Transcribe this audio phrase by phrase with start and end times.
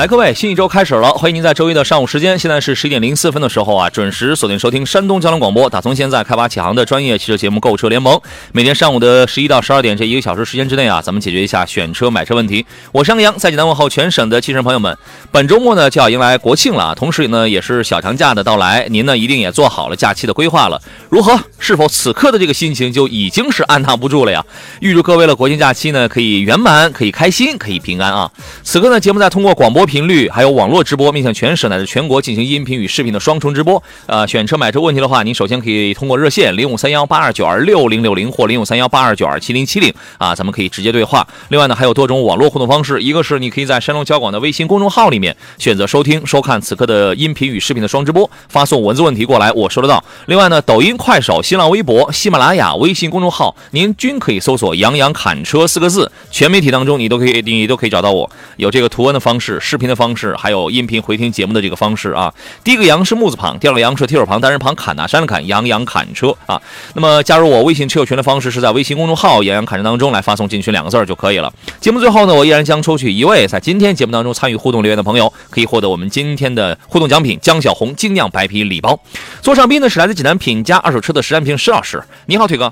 [0.00, 8.14] 来，各位，新一周开始了，欢迎您在周一的上午时间，现在是十一点零四分的时候啊，准时锁定收听山东交通广播，打从现在开发启航的专业汽车节目《购车联盟》。
[8.52, 12.64] 每天上午的十一到十二点这一个小时时间之内啊，咱们解决一下选车买车问题。
[12.92, 14.96] 我是杨洋，在济南问候全省的汽车朋友们。
[15.30, 20.80] 本周末呢就要迎来国庆了啊，同时呢也是小长假的到来，您呢一定也做好了假期的规划了。
[21.10, 21.38] 如何？
[21.58, 24.42] 是否此刻的这个心情就已经是按捺不住了呀？
[24.80, 28.32] 预祝各位的国庆假期呢可以圆满，可以开心，可以平安啊！
[28.62, 29.86] 此刻呢节目在通过广播。
[29.90, 33.82] 频率还有网络直播，面向全省乃至全国进行音频与视频的双重直播。
[34.06, 41.26] 呃，选车买车问题的话，您首先可以通过热线零五三幺八二九二六零六零或零五三幺八二九二七零七零啊，咱们可以直接对话。
[41.48, 50.04] 另外呢，还有多种网络互动方式，一个是你可以在山东交广的微信公众号里面选择收听收看此刻的音频与视频的双直播，发送文字问题过来，我收得到。
[50.26, 59.80] 另外呢，抖音、快手、新浪微博、喜马拉雅、微信公众号，您均可以搜索“杨洋侃车”四个字，全媒体当中你都可以你都可以找到我，有这个图文的方式视。
[59.80, 62.30] 频的方式，还有音频回听节目的这个方式啊。
[62.62, 66.60] 第一个杨是木字旁，第二个杨是提手旁，单人旁，砍呐山的砍，杨洋砍车啊。
[66.92, 71.50] 那么加入我微信车友群的方式是在微信公众号“杨洋砍车”当中来发送进群两个字就可以了。
[71.80, 79.00] 节目最后呢，我依然将抽取一位在今天节目当中参与互动留言的朋友，可以获得我们今天的互动奖品——江小红精酿白啤礼包。
[79.40, 82.70] 座上宾呢是来自济南品家二手车的石占平石老师，你好，腿哥。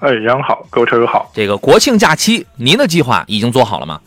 [0.00, 1.30] 哎，杨好，各位车友好。
[1.34, 3.98] 这个国庆假期，您的计划已经做好了吗？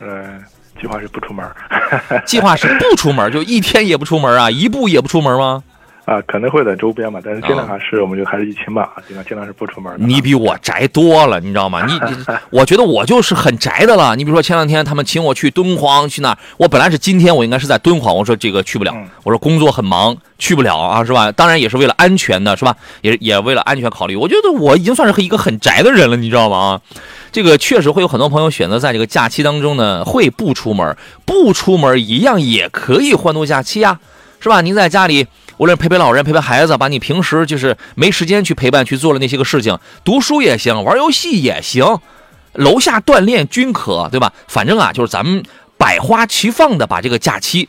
[0.00, 0.42] 呃。
[0.82, 1.46] 计划是不出门，
[2.26, 5.62] 计划是不出门，就一天也不出门啊，一步也不出门吗？
[6.04, 9.94] 啊，可能会在周边吧，但是尽量还是，我们就还是疫情吧，尽量尽量是不出门。
[9.98, 11.86] 你比我宅多了，你知道吗？
[11.86, 11.92] 你，
[12.50, 14.16] 我觉得我就是很宅的了。
[14.16, 18.92] 你比如说前两天他们请我去敦煌去那，我本来是今天我应该是在敦煌，我说这个去不了，
[19.22, 21.30] 我说工作很忙，去不了啊，是吧？
[21.30, 22.76] 当然也是为了安全的，是吧？
[23.02, 26.56] 也也为了安全考虑，我觉得我已经算是一个很宅的人了，你知道吗？
[26.56, 26.80] 啊，
[27.30, 34.00] 这个确实会有很多朋友选择在这个假期当中呢，会不出门，不出门一样也可以欢度假期呀，
[34.40, 34.60] 是吧？
[34.62, 35.28] 您在家里。
[35.62, 42.00] 无论陪陪老人、陪陪孩子，把你平时就是没时间去陪伴去做的那些个事情，读书也行，玩游戏也行，
[42.54, 44.32] 楼下锻炼均可，对吧？
[44.48, 45.44] 反正啊，就是咱们
[45.78, 47.68] 百花齐放的把这个假期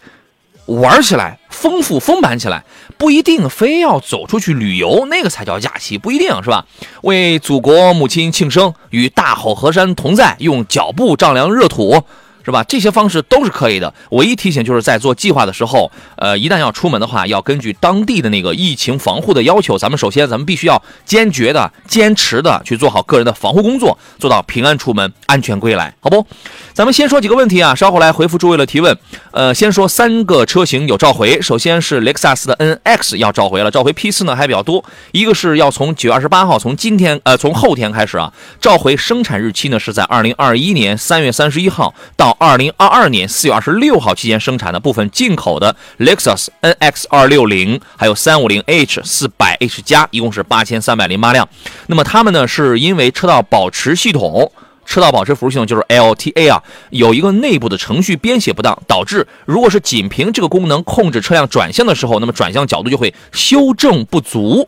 [0.66, 2.64] 玩起来，丰富丰满起来，
[2.98, 6.66] 不一定非要走出去旅游，那个才叫假期，不一定是吧？
[7.04, 12.04] 为祖国母亲庆生，与大好河山同在，用脚步丈量热土。
[12.44, 12.64] 是吧？
[12.64, 13.94] 这些方式都是可以的。
[14.12, 26.26] 唯一提醒就是在做计划的时候，呃，一旦要出门的话，要根据当地的那个疫情防护的要求，咱们首先咱们必须要坚决的、坚持的去做好个人的防护工作，做到平安出门、安全归来，好不？
[26.74, 28.98] 咱们先说几个问题啊，稍后来回复诸位的提问。
[29.32, 34.84] 呃，先说三个车型有召回，首先是雷克萨斯的 NX 要召回了，召回批次呢还比较多。
[35.12, 51.48] 一个是要从九月二十八号，从今天呃，从后天开始啊，召回生产日期呢是在二零二一年三月三十一号到二零二二年四月二十六号期间生产的部分进口的雷克萨斯 NX 二六零，还有三五零 H 四百 H 加，一共是八千三百零八辆。
[51.88, 54.52] 那么它们呢是因为车道保持系统。
[54.86, 64.68] 车道保持辅助系统就是 LTA 啊，有一个内部的程序编写不当，导致如果是仅凭这个功能控制车辆转向的时候，那么转向角度就会修正不足。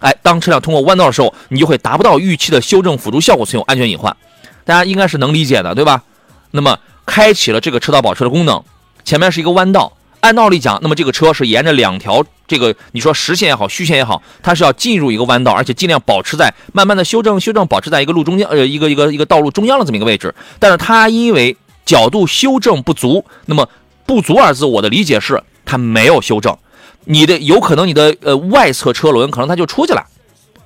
[0.00, 4.14] 哎，当车辆通过弯道的时候，你就会达不到预期的修正辅助效果，存有安全隐患。
[4.66, 6.02] 大家应该是能理解的，对吧？
[6.50, 8.62] 那么开启了这个车道保持的功能，
[9.04, 9.92] 前面是一个弯道。
[10.20, 20.34] 按道理讲，那么这个车是沿着两条这个你说实线也好，虚线也好，它是要进入一个弯道，而且尽量保持在慢慢的修正修正，保持在一个路中间呃一个一个一个道路中央的这么一个位置。
[20.58, 21.54] 但是它因为
[21.84, 23.68] 角度修正不足，那么
[24.06, 26.56] 不足二字，我的理解是它没有修正，
[27.04, 30.02] 你的有可能你的呃外侧车轮可能它就出去了。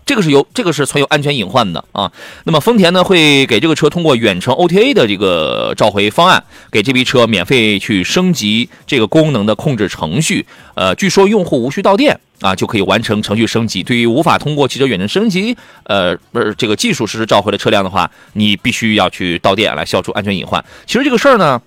[0.09, 2.11] 这个是有，这个是存有安全隐患的啊。
[2.45, 10.47] 那么丰田呢，会给这个车通过远程 OTA 的这个召回方案，给这批车免费去升级这个功能的控制程序。
[10.75, 13.83] 呃，据说用户无需到店啊，就可以完成程序升级。
[13.83, 20.65] 对于无法通过汽车远程升级，呃，不是这个技术实施召回的车辆的话，你必须要去到店来消除安全隐患。
[20.87, 21.61] 其实这个事儿呢，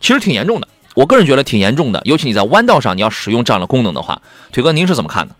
[0.00, 0.68] 其实挺严重的。
[0.94, 5.36] 我个人觉得挺严重的，尤其你在弯道上你要使用这样的功能的话，腿哥您是怎么看的？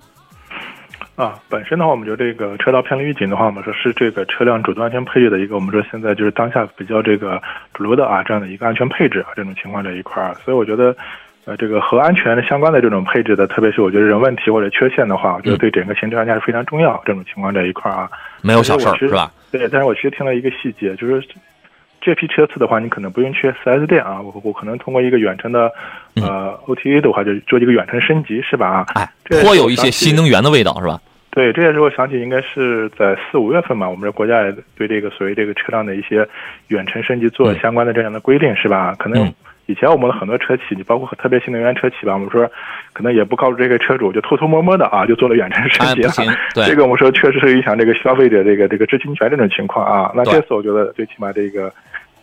[1.16, 7.40] 啊，本身的话，我们觉得这个车道偏离预警的话，我们说是这个车辆主动安全配置的一个，我们说现在就是当下比较这个
[7.72, 10.96] 主流的啊这样的一个安全配置啊这种情况这一块儿，所以我觉得，
[11.44, 17.00] 呃，这个和安全的相关的这种配置的，特别是我觉得人问题或者缺陷的话，我觉得对整个行车安全是非常重要。
[17.04, 18.10] 这种情况这一块儿啊，
[18.42, 19.30] 没有小事儿是吧？
[19.52, 21.24] 对，但是我其实听了一个细节，就是
[22.04, 25.72] 这批车次的话，你可能不用去 4S 店啊，我我可能通过一个远程的
[26.16, 28.86] 呃 OTA 的话，就做一个远程升级是吧啊？
[28.94, 29.10] 哎，
[29.40, 31.00] 颇有一些新能源的味道是吧？
[31.30, 36.28] 对，这也是我想起，应该是在四五月份吧，我们这国家也对这个所谓这个车辆的一些
[36.68, 38.94] 远程升级做相关的这样的规定，是吧？
[38.98, 39.32] 可能
[39.66, 42.50] 以前我们的很多车企，你包括特别新能源车企吧，我们说
[42.92, 46.36] 可能也不告诉这个车主，就偷偷摸摸的啊，就做了远程升级了。
[46.54, 50.12] 对，这个我们说确实是影响这个消费者这个这个知情权这种情况啊。
[50.14, 51.72] 那这次我觉得最起码这个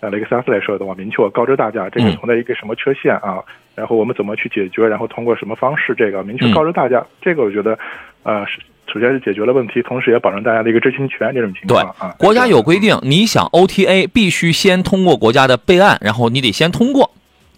[0.02, 3.44] 呃雷克萨斯来说的话，明确告知大家这个存在一个什么缺陷啊，
[3.76, 7.04] 然后我们怎么去解决，然后通过什么方式，这个明确告知大家。
[7.22, 7.78] 这个我觉得
[8.24, 8.60] 呃是。
[8.92, 12.14] 首先是解决了问题，同时也保证大家的一个知情权这种情况啊。
[12.18, 17.10] 国家有规定，你想 OTA 必须先通过国家的备案，然后你得先通过，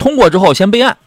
[0.04, 0.98] 通过之后先备案，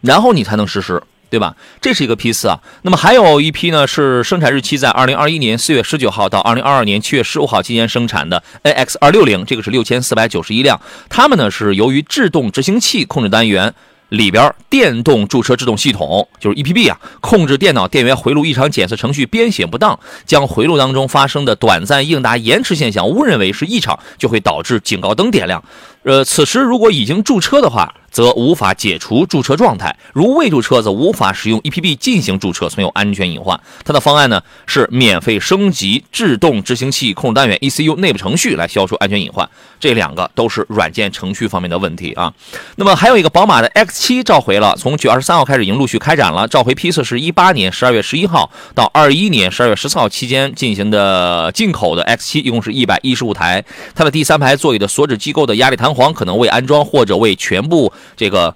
[0.00, 1.54] 然后你才能实施，对吧？
[1.82, 2.58] 这是一个批次啊。
[2.80, 10.80] 那么还有一批呢，是生产日期在二零二一年四月十九号到二零二二年七月十五号期间生产的 AX 二六零，这个是六千四百九十一辆。
[11.10, 13.74] 他们呢是由于制动执行器控制单元。
[14.08, 25.62] 里边电动驻车制动系统就是 EPB 啊，控制电脑电源回路异常检测程序编写不当，将回路当中发生的短暂应答延迟现象误认为是异常，就会导致警告灯点亮。
[26.08, 27.94] 呃，此时如果已经驻车的话。
[28.10, 33.60] 则无法解除驻车状态，如未驻车则无法使用 EPB 进行驻车，存有安全隐患。
[33.84, 39.48] 它的方案呢是免费升级制动执行器控制单元 ECU 内部程序来消除安全隐患。
[39.78, 42.32] 这两个都是软件程序方面的问题啊。
[42.76, 53.62] 那么还有一个宝马的 X7 召回了，从九月二十三号开始已经陆续开展了召回批次，是一八年十二月十一号到二一年十二月十四号期间进行的进口的 X7，一共是一百一十五台。
[53.94, 57.92] 它的第三排座椅的锁止机构的压力弹簧可能未安装或者未全部。
[58.16, 58.54] 这个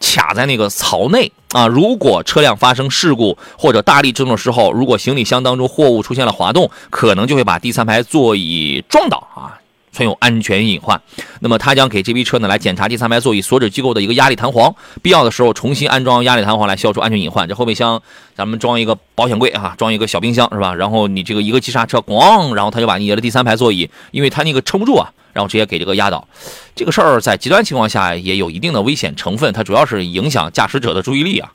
[0.00, 1.66] 卡在那个槽内啊！
[1.66, 9.58] 如果车辆发生事故或者大力制动的时候，如果行李箱当中货物出现了滑动，可能就会把第三排座椅撞倒啊，
[9.96, 11.00] 存有安全隐患。
[11.40, 17.48] 那么，他将给这批车呢来检查第三排座椅锁止机构的一个压力弹簧，必要的时候重新安装压力弹簧来消除安全隐患。
[17.48, 18.02] 这后备箱
[18.34, 20.74] 咱们装一个保险柜啊，装一个小冰箱是吧？
[20.74, 25.10] 然后你这个一个急刹车，咣，然后他就把你的第三排座椅，因为他那个撑不住啊。
[25.32, 26.26] 然后直接给这个压倒，
[26.74, 31.52] 这个事儿在极端情况下也有一定的危险成分，它主要是影响驾驶者的注意力啊，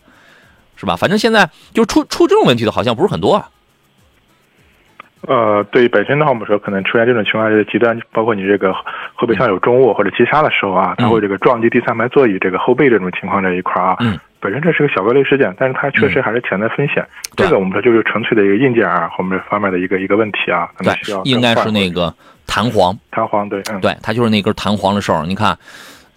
[0.75, 0.95] 是吧？
[0.95, 3.49] 反正现在就出出这种问题的好像不是很多啊。
[5.27, 8.73] 呃，对于本身的话，我们说可能出现这种情况是极端，包括你这个
[9.13, 13.95] 后备箱有重物或者急刹的时候啊，它会这个撞击第三排座椅这个后背这种情况这一块啊。
[13.99, 14.19] 嗯。
[14.39, 17.07] 本身这是个小概率事件，但是它确实还是潜在风险。
[17.37, 22.11] 这个我们说就是纯粹的一个硬件啊后面方面的一个一个问题啊，可能需要应该是那个
[22.47, 25.23] 弹簧，弹簧对，嗯，对，它就是那根弹簧的时候。
[25.27, 25.55] 你看，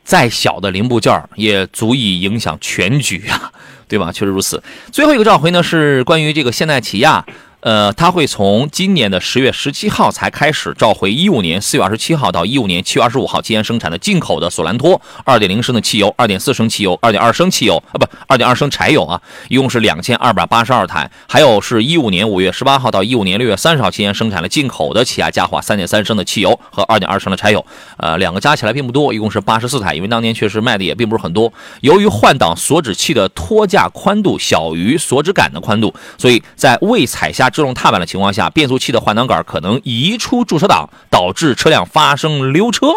[0.04, 3.52] 再小的零部件也足以影响全局啊，
[3.86, 4.10] 对吧？
[4.10, 4.62] 确实如此。
[4.90, 7.22] 最后一个召回呢是关于这个现代起亚。
[7.64, 19.18] 呃，他会从今年的十月十七号才开始召回一五年四月二十七号到一五年七月二十五号期间生产的进口的索兰托二点零升的汽油、二点四升汽油、二点二升汽油啊，不，二点二升柴油啊，
[19.48, 21.10] 一共是两千二百八十二台。
[21.26, 27.64] 还有是一五年五月十八号到一五年六月三十号期间生产的进口的起亚嘉华三点三升的汽油和二点二升的柴油，
[27.96, 29.94] 呃，两个加起来并不多，一共是八十四台。
[29.94, 31.50] 因为当年确实卖的也并不是很多。
[31.80, 37.50] 由于换挡锁止器的托架宽度小于锁止杆的宽度，所以在未踩下。
[37.54, 42.88] 制动踏板的情况下，变速器的换挡杆可能移出驻车档，导致车辆发生溜车，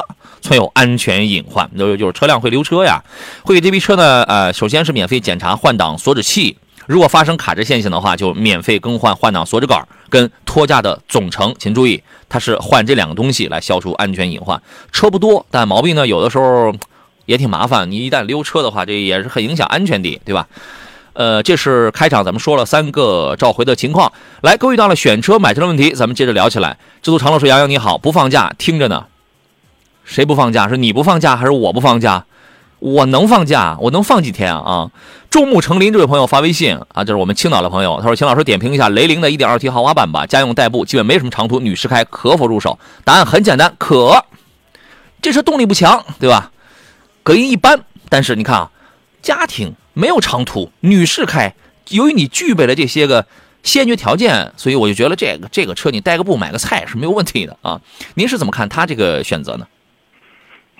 [0.42, 1.70] 存有安全隐患。
[1.78, 3.04] 就就是车辆会溜车呀。
[3.44, 11.54] 会给这批车呢，呃，首先是免费检查换挡锁止器，如果发生卡滞现象的话，就免费更换换挡锁止杆跟托架的总成。
[11.60, 14.60] 请注意，它是换这两个东西来消除安全隐患。
[14.92, 16.74] 车不多，但毛病呢，有的时候
[17.28, 17.92] 也挺麻烦。
[17.92, 20.48] 你一旦溜车的话，这也是很影响安全的，对吧？
[21.18, 24.14] 呃，这是开场，咱们说了三个召回的情况。
[24.42, 26.78] 来，各位遇到了选车买车的问题，咱们接着聊起来。
[27.02, 29.08] 知足常乐说：“杨洋你好，不放假听着呢，
[30.06, 30.70] 谁不放假？
[30.70, 32.26] 是你不放假还是我不放假？
[32.78, 34.62] 我能放假，我能放几天啊？
[34.62, 34.92] 啊！
[35.32, 44.24] 众目成林这位朋友发微信啊，就是我们青岛的朋友，他说：“请老师点评一下雷凌的 1.2T 豪华版吧，家用代步，基本没什么长途，女士开可否入手？”答案很简单，可。
[45.20, 46.52] 这车动力不强，对吧？
[47.24, 48.70] 隔音一般，但是你看啊，
[49.24, 49.74] 家庭。
[49.98, 51.54] 没有长途，女士开。
[51.90, 53.26] 由于你具备了这些个
[53.64, 57.82] 先决条件，所以我就觉得这个这个车你代个步买个菜是没有问题的啊。
[58.14, 59.66] 您是怎么看它这个选择呢？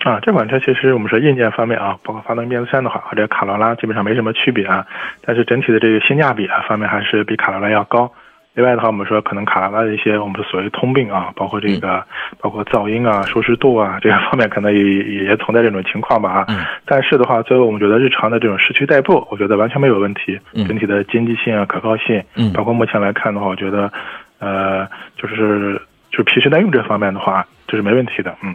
[0.04, 4.86] 啊，这款车其实我们说硬件方面啊，包括发动机、变速箱的话和这卡罗拉基本上没什么区别啊。
[5.22, 8.12] 但是整体的这个性价比啊方面还是比卡罗拉要高。
[8.58, 12.04] 另外的话，我们说可能卡罗拉的一些我们所谓通病啊，包括这个，
[12.40, 14.82] 包括噪音啊、舒适度啊 这个方面，可能也
[15.26, 16.68] 也存在这种情况吧啊。
[16.84, 20.36] 但是的话，作为我们觉得日常的这种市区代步，我觉得完全没有问题。
[20.66, 22.20] 整体的经济性啊、可靠性，
[22.52, 23.92] 包括目前来看的话，我觉得，
[24.40, 24.84] 呃，
[25.16, 28.34] 就是就是皮实耐用这方面的话，这是没问题的。
[28.42, 28.52] 嗯。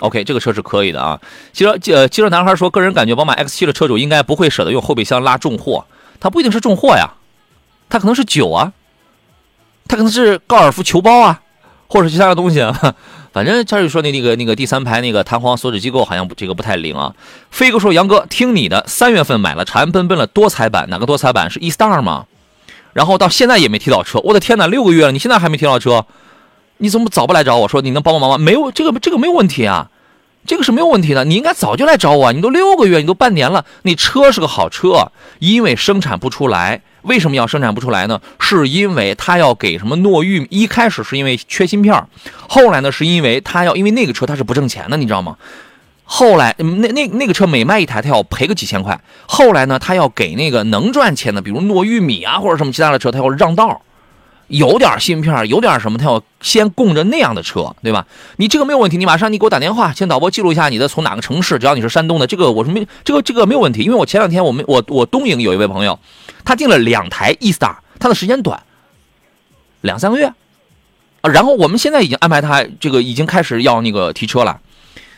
[0.00, 1.20] OK，这个车是可以的啊。
[1.52, 5.84] 其实，呃，其实男孩说，个人感觉宝马 X7 的车主应该不会舍得用后备箱拉重货，
[6.18, 7.10] 它不一定是重货呀。
[7.90, 8.72] 它可能是酒啊，
[9.86, 11.42] 它可能是高尔夫球包啊，
[11.88, 12.94] 或者其他的东西啊。
[13.32, 17.14] 反正他就说那那个那个第三排那个弹簧锁止机构好像这个不太灵啊。
[17.52, 22.26] 飞哥说：“杨哥，听你的，三月份买了长安奔奔了多彩版，哪个多彩版是 E Star 吗？
[22.92, 26.06] 然后到现在也没提到车，我的天哪，六个月了，你现在还没提到车，
[26.78, 28.38] 你怎么早不来找我说你能帮帮忙吗？
[28.38, 29.90] 没有这个这个没有问题啊。”
[30.44, 32.32] 这个是没有问题的，你应该早就来找我。
[32.32, 36.80] 你都六个月，你都半年了，你车是个好车，因为生产不出来。
[37.02, 38.20] 为什么要生产不出来呢？
[38.38, 40.46] 是因为他要给什么诺玉？
[40.50, 42.06] 一开始是因为缺芯片，
[42.48, 45.36] 后来呢是因为他要，因为那个车他是不挣钱的，你知道吗？
[46.04, 49.00] 后来那那那个车每卖一台，他要赔个几千块。
[49.26, 53.82] 后来呢，他要给那个能赚钱的，比如诺玉米啊或者什么其他的车，他要让道。
[54.48, 58.04] 有点芯片，有点什么，他要先供着那样的车，对吧？
[58.38, 65.96] 你这个没有问题，你马上你给我打电话，先导播记录一下你的从哪个城市，只要你是山东的，这个我说没这个这个没有问题，因为我前两天我们我我东营有一位朋友，
[66.44, 68.62] 他订了两台 E Star，他的时间短，
[69.80, 70.26] 两三个月
[71.20, 74.60] 啊，然后我们现在已经安排他这个已经开始要那个提车了，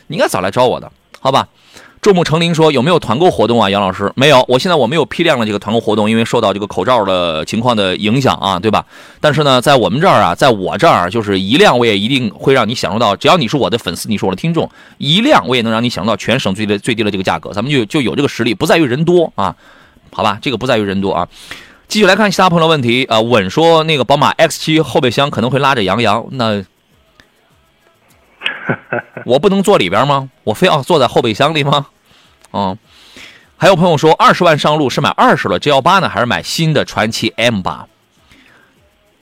[0.09, 1.49] 你应该早来找我的，好吧？
[2.01, 3.71] 众目成林说有没有团购活动啊？
[3.71, 8.85] 杨老师没有，我现在我没有批量的这个团购活动，因为受到这个口罩的情况的影响啊，对吧？
[9.21, 19.55] 但是呢，在我们这儿啊，在我这儿就是一辆我也一定会让你享受到，只要你是我的粉丝，你是我的听众，一辆我也能让你享受到全省最低最低的这个价格，咱们就就有这个实力，不在于人多啊，
[20.13, 20.39] 好吧？
[20.43, 21.29] 这个不在于人多啊。
[21.89, 26.65] 继续来看其他朋友的问题啊，稳说那个宝马 X 七后备箱可能会拉着杨洋，那
[29.27, 30.31] 我不能坐里边吗？
[30.45, 31.87] 我非要坐在后备箱里吗？
[32.53, 32.79] 嗯，
[33.59, 37.87] 还有朋友说，二十万上路是买二手的 G 幺八呢，还是买新的传奇 M 八？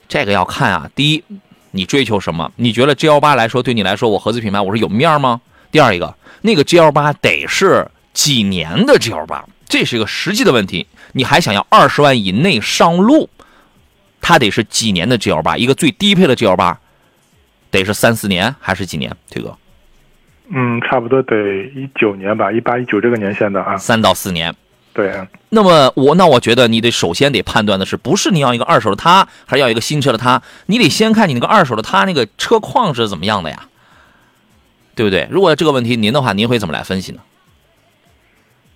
[0.09, 0.89] 这个要看啊。
[0.95, 1.25] 第一，
[1.73, 2.53] 你追求什么？
[2.57, 5.41] 你觉得 G 幺八来说，对你来说，我合资品牌我是有面吗？
[5.73, 9.45] 第二一个，那个 G 幺八得是几年的 G 幺八？
[9.71, 10.87] 这是一个实际的问题。
[11.13, 13.31] 你还想要二十万以内上路，
[14.21, 15.57] 它得是几年的 G L 八？
[15.57, 16.79] 一个最低配的 G L 八，
[17.71, 19.17] 得是三四年还是几年？
[19.31, 19.57] 这个？
[20.53, 21.37] 嗯，差不多得
[21.75, 24.55] 一九年吧，一八一九这个年限的啊，三到四年。
[24.93, 25.13] 对。
[25.51, 30.43] 那么我那我觉得你得首先得判断的是，不是你要一个二手的它，还是要一个新车的它？
[30.67, 33.69] 你得先看你那个二手的它那个车况是怎么样的呀，
[34.97, 35.29] 对不对？
[35.31, 37.21] 如果这个问题您的话，您会怎么来分析呢？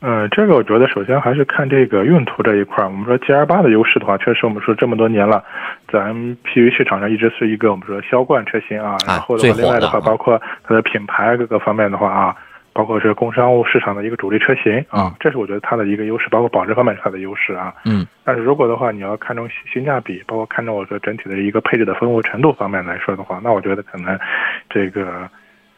[0.05, 2.87] 呃，这个我觉得首先还是看这个用途这一块儿。
[2.87, 5.43] 我们说 G L 八的优势的话，确实我们说这么多年了，
[5.91, 8.99] 咱 P V 市场上一直是一个我们说销冠车型啊。
[9.07, 12.37] 然后的话，另外的话，包括它的品牌各个方面的话啊，
[12.75, 17.73] 包括是工商务市场的一个主力车型啊，这是我觉得它的一个优势，包括保值方面是它的优势啊。
[17.87, 18.07] 嗯。
[18.25, 24.19] 但是如果的话，你要看重性价比，包括看重我说整体的一个配置的丰富程度方面来说的话，那我觉得可能
[24.69, 25.27] 这个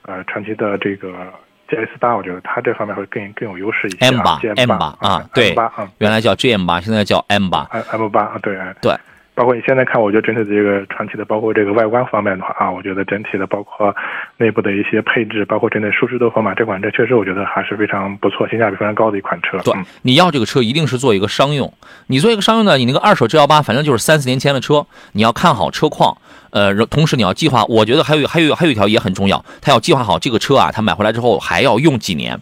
[0.02, 1.32] 呃长期的这个。
[1.68, 4.06] G S 八，我觉得它这方面会更更有优势一些。
[4.06, 5.54] M 八，M 八啊，对，
[5.98, 7.68] 原来叫 G M 八，现在叫 M 八。
[7.90, 8.94] M 八啊，对，对。
[9.34, 13.94] 包括你现在看，我觉得整体的这个传奇的，包括这个外观方面的话啊，我觉得整体的包括
[14.38, 19.58] 内部的一些配置，包括整体舒适度方面，这款车确实我觉得还是非常不错，性价比非常高的一款车。
[19.58, 21.70] 对，你要这个车一定是做一个商用，
[22.06, 26.16] 你做一个商用呢，你那个二手 G 幺八，反正就是三四年前的车，你要看好车况，
[26.50, 32.40] 呃，同时你要计划，我觉得还有还有还有一条也很重要，他要计划好这个车啊，他买回来之后还要用几年。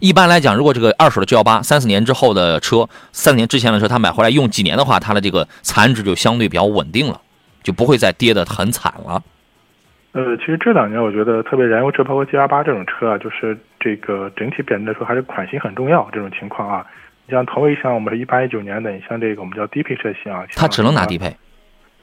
[0.00, 7.20] 一般来讲，如果这个二手的 G 幺八三四年之后的车，三四年之前的车，他买回来用几年的话，它的这个残值就相对比较稳定了，
[7.62, 9.22] 就不会再跌得很惨了。
[10.12, 16.06] 呃，其实这两年我觉得，特别燃油车，包括 G 幺八这种车啊，就是这个整体贬值来说，还是款型很重要。
[16.12, 16.86] 这种情况啊，
[17.26, 21.34] 你像同为像我们是一八一九年的，你像这个我们叫低配车型啊，它只能拿低配。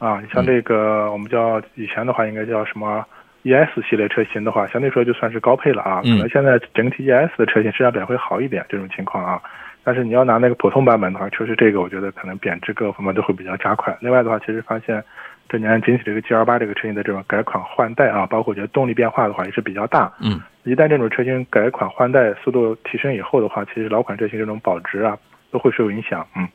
[0.03, 3.05] 啊，你像这个我们叫以前的话，应该叫什么
[3.43, 6.01] ？ES 系列车型的话，相对说就算是高配了啊。
[6.01, 9.41] 可能现在整体 ES 的车型市场表现会好一点，这种情况啊。
[9.85, 13.95] 但是你要拿那个普通版本的话，确实这个我觉得可能贬值各个方面都会比较加快。
[14.01, 15.01] 另外的话，其实发现
[15.47, 20.11] 这年整体这个 G L 八这个车型的这种改款换代啊，包括我觉得动力变化的话也是比较大。
[20.19, 20.41] 嗯。
[20.63, 25.17] 一旦这种车型改款换代速度提升以后的话，其实老款车型这种保值啊
[25.49, 26.27] 都会受影响。
[26.35, 26.45] 嗯。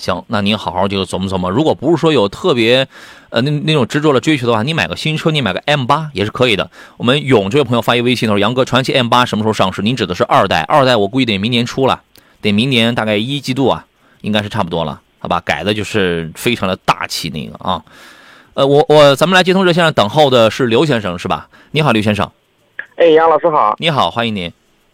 [0.00, 1.50] 行，那您好好就琢磨琢磨。
[1.50, 2.88] 如果不是说有特别，
[3.28, 6.70] 呃，那那种执着的追求的话，你买个新车，你买个 M 八也是可以的。
[6.96, 9.82] 我们勇这位朋友发一微信，他说：“杨哥，传祺 M 八什么时候上市？
[9.82, 10.62] 您指的是二代？
[10.62, 12.00] 二代我估计得明年出了，
[12.40, 13.84] 得明年大概一季度啊，
[14.22, 15.02] 应该是差不多了。
[15.18, 15.38] 好吧？
[15.44, 17.84] 改的就是非常的大气那个啊。
[18.54, 21.48] 呃，我我咱们来接通热线上等候的是刘先生是吧？
[21.72, 22.30] 你好，刘先生。
[22.96, 23.76] 哎，杨老师好。
[23.78, 24.50] 你好，欢迎您。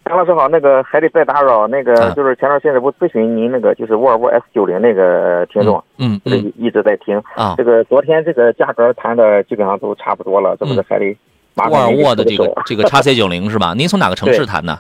[0.09, 7.55] 杨老师好，那个还得再打扰，那个就是前段现在不咨询您那个就是沃尔沃 S 九零那个听众，嗯，嗯，一直在听啊。
[7.57, 11.17] 这个昨天这个价格谈的基本上都差不多了，这不是还得
[11.57, 13.75] 沃尔沃的这个这个叉 C 九零是吧？
[13.79, 14.79] 您从哪个城市谈的？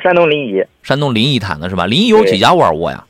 [0.00, 0.64] 山东临沂。
[0.84, 1.86] 山东临沂谈的是吧？
[1.86, 3.04] 临沂有几家沃尔沃呀？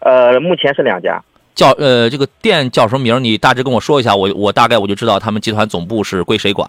[0.00, 1.22] 呃，目前是两家。
[1.54, 3.24] 叫呃，这个店叫什么名？
[3.24, 6.68] 你大致跟我说一下，我我大概我就知道他们集团总部是归谁管。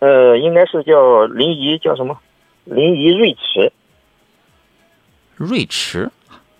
[0.00, 2.18] 呃，应该是叫临沂叫什么？
[2.64, 3.72] 临沂瑞驰。
[5.36, 6.10] 瑞驰，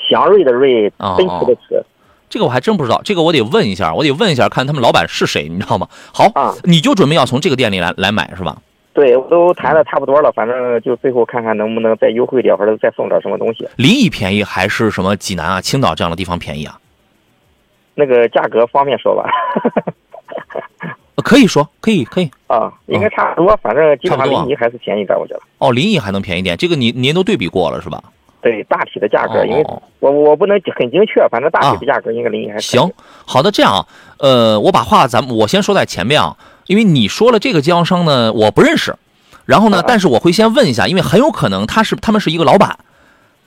[0.08, 1.84] 祥瑞的瑞，奔驰的驰。
[2.28, 5.86] 这个我还真不知道，这个我得问一下，我得问一下，看他们老板是谁，你知道吗？
[6.12, 6.32] 好，
[6.64, 8.56] 你就准备要从这个店里来来买是吧？
[8.94, 13.68] 对，我都谈的差不多了，反正就最后看看能不能再优惠点，或者再送点什么东西。
[13.76, 16.78] 临沂便宜还是什么济南啊、青岛这样的地方便宜啊？
[17.94, 19.30] 那个价格方便说吧？
[21.22, 25.40] 可以说，可以，可以啊，应该差不多，反正基本上临沂还是便宜点，我觉得。
[25.56, 28.02] 哦，临沂还能便宜点，这个您您都对比过了是吧？
[28.42, 29.64] 对，大体的价格，因为
[30.00, 32.92] 我我不能很精确，反正大体的价格应该临沂还行。
[33.24, 33.86] 好的，这样啊，
[34.18, 38.94] 呃，我把话咱们我先说在前面啊，因为你说了这个经销商呢，我不认识，
[39.46, 42.76] 然后呢，但是我会先问一下，因为很有可能他是他们是一个老板，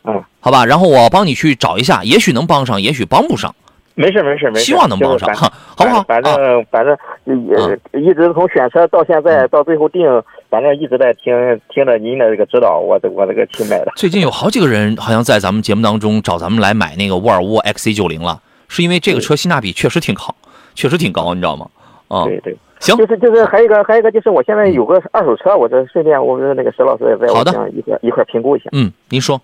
[0.06, 3.54] 嗯，好吧，然后我帮你去找一下，也许能帮上，也许帮不上。
[3.96, 6.04] 没事没事没事，希望能帮上，好不好？
[6.04, 10.06] 反正反正也一直从选车到现在到最后定，
[10.50, 11.34] 反正一直在听
[11.70, 13.92] 听着您的这个指导，我这我这个去买的。
[13.96, 20.36] 最近有好几个人好像在咱们节目当中找咱们来买那个沃尔沃 XC90 了，是因为这个车性价比确实挺好，
[20.74, 21.66] 确实挺高，你知道吗？
[22.10, 28.70] 啊，对对，行，就是就是还有一个还有一个就是我现在有个二手车，我这顺便我跟那个石老师也在好的一块一块评估一下。
[28.74, 29.42] 嗯，您说。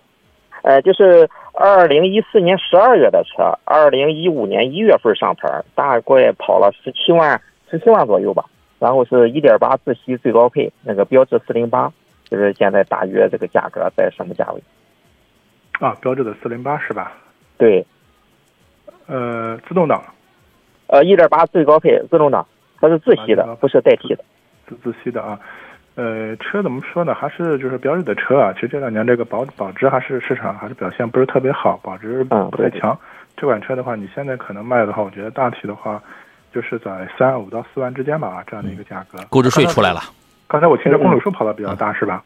[0.62, 7.40] 呃，就是二零一四年十二月的车，二零一五年一月份上牌，大概跑了十七万
[7.70, 8.44] 十七万左右吧。
[8.78, 11.92] 然后是一点八自吸最高配，那个标致四零八，
[12.28, 14.60] 就是现在大约这个价格在什么价位？
[15.78, 17.12] 啊，标致的四零八是吧？
[17.56, 17.86] 对。
[19.06, 20.02] 呃，自动挡。
[20.88, 22.44] 呃，一点八最高配自动挡，
[22.80, 24.24] 它是自吸的，不是代替的。
[24.68, 25.38] 自自吸的啊。
[25.94, 27.14] 呃，车怎么说呢？
[27.14, 28.52] 还是就是标致的车啊。
[28.54, 32.98] 其实这两年这个保保值还是市场还是表现不是特别好，保值不太强。
[33.36, 36.02] 这款车的话，你现在可能卖的话，我觉得大体的话，
[36.50, 39.18] 就是在三五到四万之间吧，这样的一个价格。
[39.28, 40.00] 购置税出来了。
[40.48, 42.22] 刚才我听着公里数跑的比较大，是吧？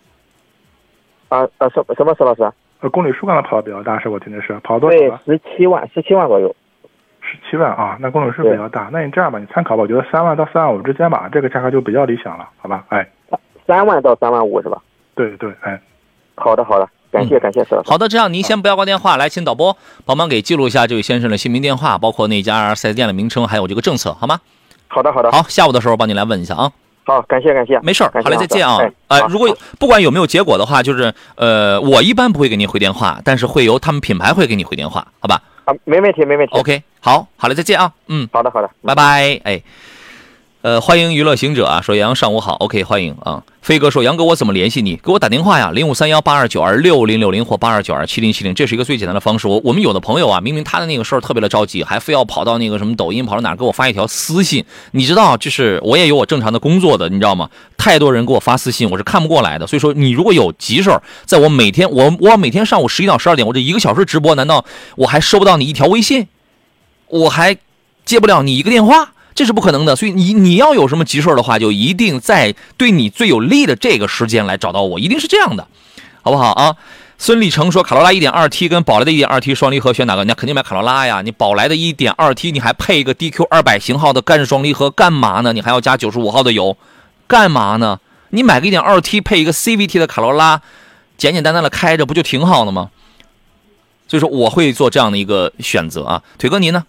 [1.29, 2.49] 啊啊，什什么石老师？
[2.81, 4.97] 呃，公里数刚才跑的比较大，是我听的是跑多少？
[4.97, 6.55] 对，十七万，十七万左右。
[7.21, 8.89] 十七万啊，那公里数比较大。
[8.93, 12.85] 那你这样吧，你参考吧，我觉得三万到三万五之间吧，这个价格就比较理想了，好吧？
[12.91, 13.05] 哎。
[13.67, 14.81] 三万到三万五是吧？
[15.15, 15.81] 对对，哎，
[16.35, 24.41] 好的好的，感谢感谢师好的，这样您先不要挂电话，来，请导播帮忙给记录一下这位先生的姓名、电话，包括那家四 S 店的名称，还有这个政策，好吗？
[24.89, 26.71] 好的好的，好，下午的时候帮您来问一下啊。
[27.05, 28.79] 好，感谢感谢，没事儿，好嘞，再见啊。
[29.09, 35.41] 呃，如果不管有没有结果的话，就是呃，我一般不会给您回电话，但是会由他们品牌会给你回电话，好吧？
[35.65, 36.59] 啊，没问题没问题。
[36.59, 37.93] OK，好，好嘞，再见啊。
[38.09, 39.63] 嗯，好的好的，拜拜，哎。
[40.67, 43.41] 呃，欢迎娱乐行者啊，说杨上午好，OK，欢迎啊。
[43.63, 44.97] 飞哥说杨哥，我怎么联系你？
[44.97, 49.47] 给我打电话呀，零五三幺八二九二六零六零或八二九二七零七零，这是一个最简单的方式。
[49.47, 54.65] 我我们有的朋友啊，明明他的那个事儿特别的着急，还非要跑到那个什么抖音，跑到哪给我发一条私信。
[54.91, 57.49] 你知道，就是我也有我正常的工作的，你知道吗？
[57.79, 59.69] 太多人给我发私信，我是看不过来的。
[59.69, 64.65] 所以说，你如果有急事儿，在我每天我我每天上午十一到十二点，我这一个小时直播，难道
[64.97, 66.27] 我还收不到你一条微信？
[67.07, 67.57] 我还
[68.05, 69.13] 接不了你一个电话？
[69.37, 75.69] 这是不可能的，所以你你要有什么急事的话，就一定在对你最有利的这个时间来找到我，一定是这样的，
[76.23, 76.75] 好不好啊？
[77.19, 80.25] 孙立成说，卡罗拉 1.2T 跟宝来的 1.2T 双离合选哪个？
[80.25, 81.23] 你肯定买卡罗拉呀！
[81.23, 85.53] 你宝来的 1.2T 你还配一个 DQ 200型号的干式双离合干嘛呢？
[85.53, 86.77] 你还要加95号的油，
[87.27, 88.01] 干嘛呢？
[88.31, 90.61] 你买个 1.2T 配一个 CVT 的卡罗拉，
[91.17, 92.91] 简简单单的开着不就挺好的吗？
[94.09, 96.85] 所以说我会做这样的一个选择啊，腿哥您呢？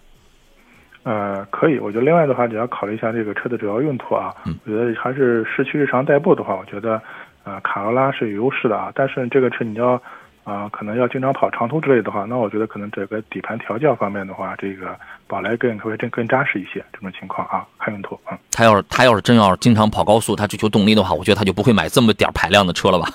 [1.08, 4.34] 呃，可以，我觉得另外的话，你要考虑一下这个车的主要用途啊。
[4.44, 7.00] 我觉得还是市区日常代步的话，我觉得，
[7.44, 8.92] 呃，卡罗拉是有优势的啊。
[8.94, 9.98] 但是这个车你要，
[10.44, 14.94] 啊，可能要经常跑长途之类的话，那我觉得可能整个底盘调教方面的话，这个
[15.26, 16.84] 宝来更会更更扎实一些。
[16.92, 18.20] 这种情况啊，看用途。
[18.30, 23.08] 嗯，他要是他要是真要是经常跑高速，他追求动力的话，我觉得他就不会买这么点排量的车了吧？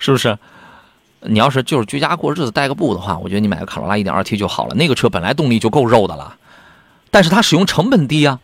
[0.00, 0.36] 是不是？
[1.20, 4.74] 你要是就是居家过日子代个步的话，我觉得你买个卡罗拉一点二 T 就好了。
[4.74, 6.34] 那个车本来动力就够肉的了。
[7.10, 8.38] 但是它使用成本低呀，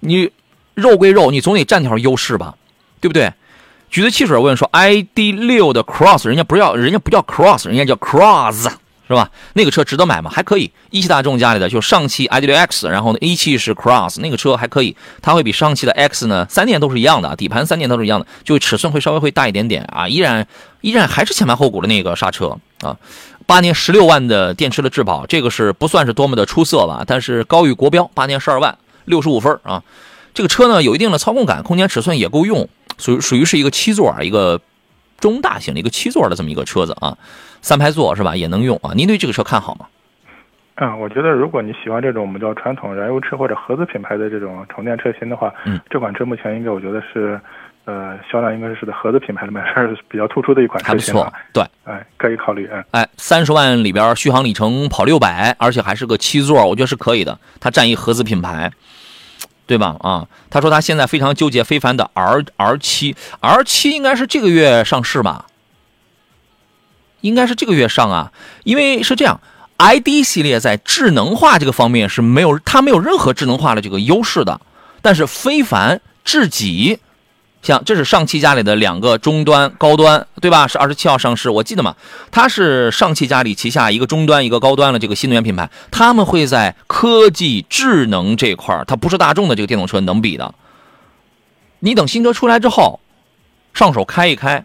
[0.00, 0.30] 你
[0.74, 2.54] 肉归肉，你总得占条优势吧，
[3.00, 3.32] 对不对？
[3.90, 8.70] 橘子汽水问说，ID 六的 Cross，人家不要，人家不叫 Cross，人家叫 Cross，
[9.08, 9.30] 是吧？
[9.54, 10.30] 那个车值得买吗？
[10.30, 10.70] 还可以。
[10.90, 14.94] 一汽大众家里的就上汽 i d 六 X，然后呢，一汽是 Cross，那个车还可以。
[15.22, 20.46] 它会比上汽的 X 呢，三电都是一样的，底盘三电都是一样的，就尺寸会稍微会大一点点啊，依然
[20.82, 22.94] 依然还是前盘后鼓的那个刹车啊。
[23.48, 29.82] 八年十六万的电池的质保，这个是不算是多么的出色吧，但是高于国标，八年十二万六十五分啊。
[30.34, 34.60] 这个车呢有一定的操控感，空间尺寸也够用，属于属于是一个七座一个
[35.18, 37.16] 中大型的一个七座的这么一个车子啊。
[37.62, 38.36] 三排座是吧？
[38.36, 38.92] 也能用啊？
[38.94, 39.86] 您对这个车看好吗？
[40.78, 47.40] 啊，我觉得如果你喜欢这种我们叫传统燃油车或者合资品牌的这种纯电车型的话，嗯，这款车目前应该我觉得是，
[47.84, 51.12] 呃，销量应该是在合资品牌里面是比较突出的一款车型。
[51.12, 57.36] 还不错，对，哎，可以考虑，嗯，哎，三十万里边续航里程跑六百，而且还是个七座，我觉得是可以的。
[57.58, 58.70] 它占一合资品牌，
[59.66, 59.96] 对吧？
[59.98, 65.46] 啊，他说他现在非常纠结非凡的 R R 七，R 七应该是这个月上市吧？
[67.20, 69.40] 应该是这个月上啊，因为是这样
[69.78, 74.60] ，ID 系列在智能化这个方面是没有，它没有任何智能化的这个优势的。
[75.00, 76.98] 但是非凡、智己，
[77.62, 80.66] 像这是上汽家里的两个中端、高端，对吧？
[80.66, 81.94] 是二十七号上市，我记得嘛，
[82.30, 90.52] 它是上汽家里旗下一个中端、一个高端的这个新能源品牌，他们会在科技、智能这块它不是大众的这个电动车能比的。
[91.78, 92.98] 你等新车出来之后，
[93.72, 94.64] 上手开一开，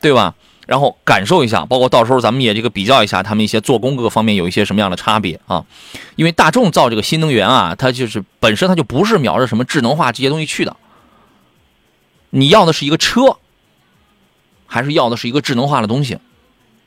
[0.00, 0.34] 对吧？
[0.66, 5.64] 然后感受一下，包括到时候咱们也这个比较一下，他们一些做工各个方面有一些什么样的差别啊？
[6.16, 10.76] 因为大众造这个新能源啊，它就是本身它就不是瞄着什么智能化这些东西去的。
[12.30, 13.36] 你要的是一个车，
[14.66, 16.18] 还是要的是一个智能化的东西？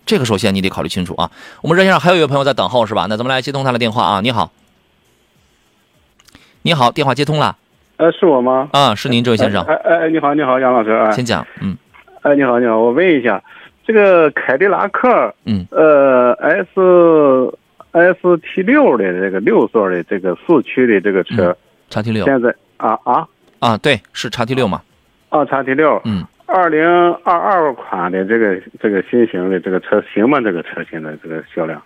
[0.06, 1.32] 这个首先你得考虑清楚啊。
[1.62, 3.08] 我们热线上还有一位朋友在等候是吧？
[3.10, 4.22] 那咱们来接通他的电话啊。
[4.22, 4.52] 你好，
[6.62, 7.58] 你好，电话接通了。
[7.98, 8.70] 呃，是我吗？
[8.72, 9.63] 啊，是您这位先生。
[9.66, 10.92] 哎哎，你好，你好，杨老师。
[10.92, 11.78] 哎，先讲，嗯。
[12.22, 13.44] 哎，你好，你好，我问一下。
[13.88, 16.67] 这个凯迪拉克，嗯，呃，S
[17.93, 21.58] S T 六的这个六座的这个四驱的这个车，
[21.89, 23.26] 叉 T 六，现在啊啊
[23.60, 24.82] 啊，对，是叉 T 六嘛？
[25.30, 26.86] 啊，叉 T 六，嗯，二零
[27.23, 30.41] 二二款的这个这个新型的这个车型吗？
[30.41, 31.82] 这个车现在这个销量，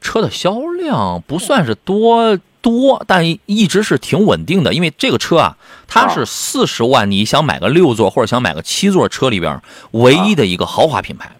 [0.00, 2.38] 车的销量不算是多。
[2.64, 11.30] 多，但一直是挺稳定的，因为这个车啊，它是四十万，你想买个六座或者想买个七座车里边唯一的一个豪华品牌，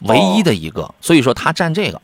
[0.00, 2.00] 唯一的一个，所以说它占这个。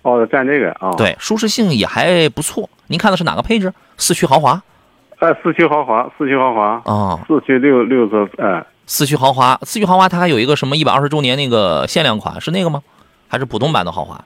[0.00, 0.90] 哦，占这个啊。
[0.96, 2.70] 对，舒适性也还不错。
[2.86, 3.70] 您看的是哪个配置？
[3.98, 4.62] 四驱豪华？
[5.18, 6.80] 哎，四驱豪华，四驱豪华。
[6.86, 12.82] 啊，四驱六六座，哎，四驱豪华，四驱豪华，它还有一个什么一百二十周年那个限量款，是那个吗？
[13.28, 14.24] 还是普通版的豪华？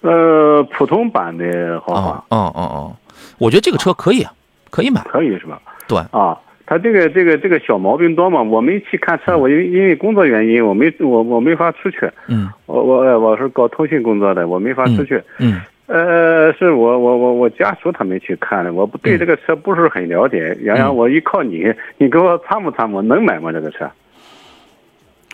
[0.00, 2.94] 呃，普通版的豪华，嗯嗯嗯，
[3.38, 4.24] 我觉得这个车可以，
[4.70, 5.60] 可以买，可以是吧？
[5.88, 8.40] 对啊，它这个这个这个小毛病多嘛？
[8.42, 12.08] 我没去看车，我因因为工作原因，我没我我没法出去。
[12.28, 15.20] 嗯，我我我是搞通信工作的，我没法出去。
[15.38, 20.56] 嗯，呃，是我我我我家属他们去看的，我不对这个车不是很了解。
[20.62, 23.50] 洋洋，我依靠你，你给我参谋参谋，能买吗？
[23.50, 23.90] 这个车？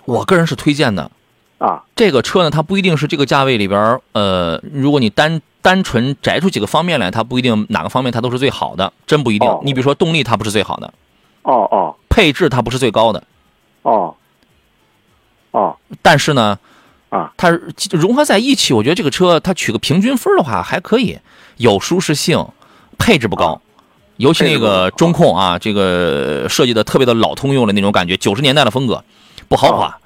[0.06, 1.10] 我个人是推荐的。
[1.58, 9.58] 啊，这个车呢，它不一定是这个价位里边呃，如果你单单纯摘出几个方面来，它不一定哪个方面它都是最好的，真不一定。
[9.62, 10.92] 你比如说动力，它不是最好的。
[11.42, 11.96] 哦哦。
[12.10, 13.22] 配置它不是最高的。
[13.82, 14.14] 哦。
[15.52, 15.76] 哦。
[16.02, 16.58] 但是呢，
[17.08, 17.50] 啊，它
[17.92, 21.18] 融合在一起，我觉得这个车它取个平均分的话还可以，
[21.56, 22.46] 有舒适性，
[22.98, 23.62] 配置不高，
[24.16, 29.02] 尤其那个中控啊，这个设计的特别的老通用的那种感觉，九十年代的风格，
[29.48, 29.98] 不豪华。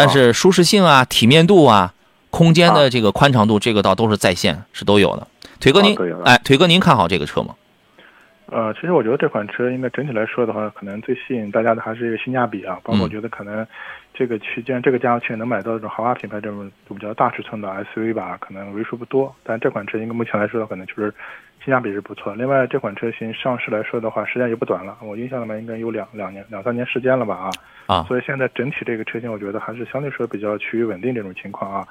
[0.00, 1.92] 但是舒适性啊、体面度啊、
[2.30, 5.26] 空间的这个宽敞度，这个倒都是在线，是都有的。
[5.60, 7.54] 腿哥您，哎，腿哥您看好这个车吗？
[8.46, 12.78] 呃，其实我觉得这款车应该整体来说的话，可能最吸引大家的还是一个性价比啊。
[12.82, 13.64] 包括我觉得可能
[14.12, 19.32] 这个区间、这个价位区能买到这种豪华品牌这种比较大尺寸的 SUV 吧，可能为数不多。
[19.44, 21.14] 但这款车应该目前来说，可能就是
[21.70, 22.34] 性价比是不错。
[22.34, 27.36] 另外，这款车型上市来说的话，时间也不短了，我印象里面应该有两两年、两三年时间了吧？
[27.36, 27.50] 啊。
[27.86, 31.86] 啊，所以现在整体这个车型，我觉得还是相对说比较趋于稳定这种情况啊，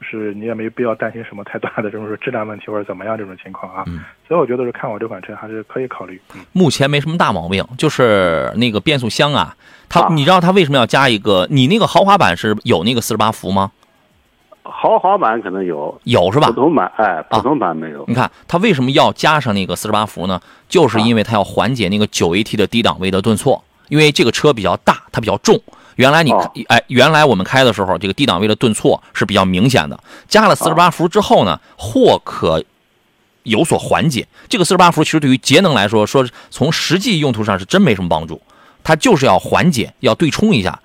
[0.00, 3.82] 就是你也没必要担心什么太大的这种说质量问题或者怎么样这种情况啊。
[3.88, 6.20] 嗯，所以我觉得是看我这款车还是可以考虑。
[6.52, 9.56] 目前没什么大毛病，就是那个变速箱啊，
[9.88, 11.48] 它你知道它为什么要加一个？
[11.50, 13.72] 你那个豪华版是有那个四十八伏吗？
[14.64, 16.48] 豪华版可能有，有是吧？
[16.48, 18.04] 普通版哎，普通版没有。
[18.08, 20.40] 你看它为什么要加上那个四十八伏呢？
[20.68, 23.62] 就是因为它要缓解那个九 AT 的低档位的顿挫。
[23.88, 25.60] 因为这个车比较大，它比较重。
[25.96, 26.32] 原来你
[26.68, 30.00] 哎，原来我们开的时候，这个低档位的顿挫是比较明显的。
[30.26, 32.64] 加了四十八伏之后呢，或可
[33.42, 34.26] 有所缓解。
[34.48, 38.40] 这个四十八伏其实对于节能来说，说从实际用途上是真没什么帮助。
[38.82, 40.80] 它就是要缓解，要对冲一下。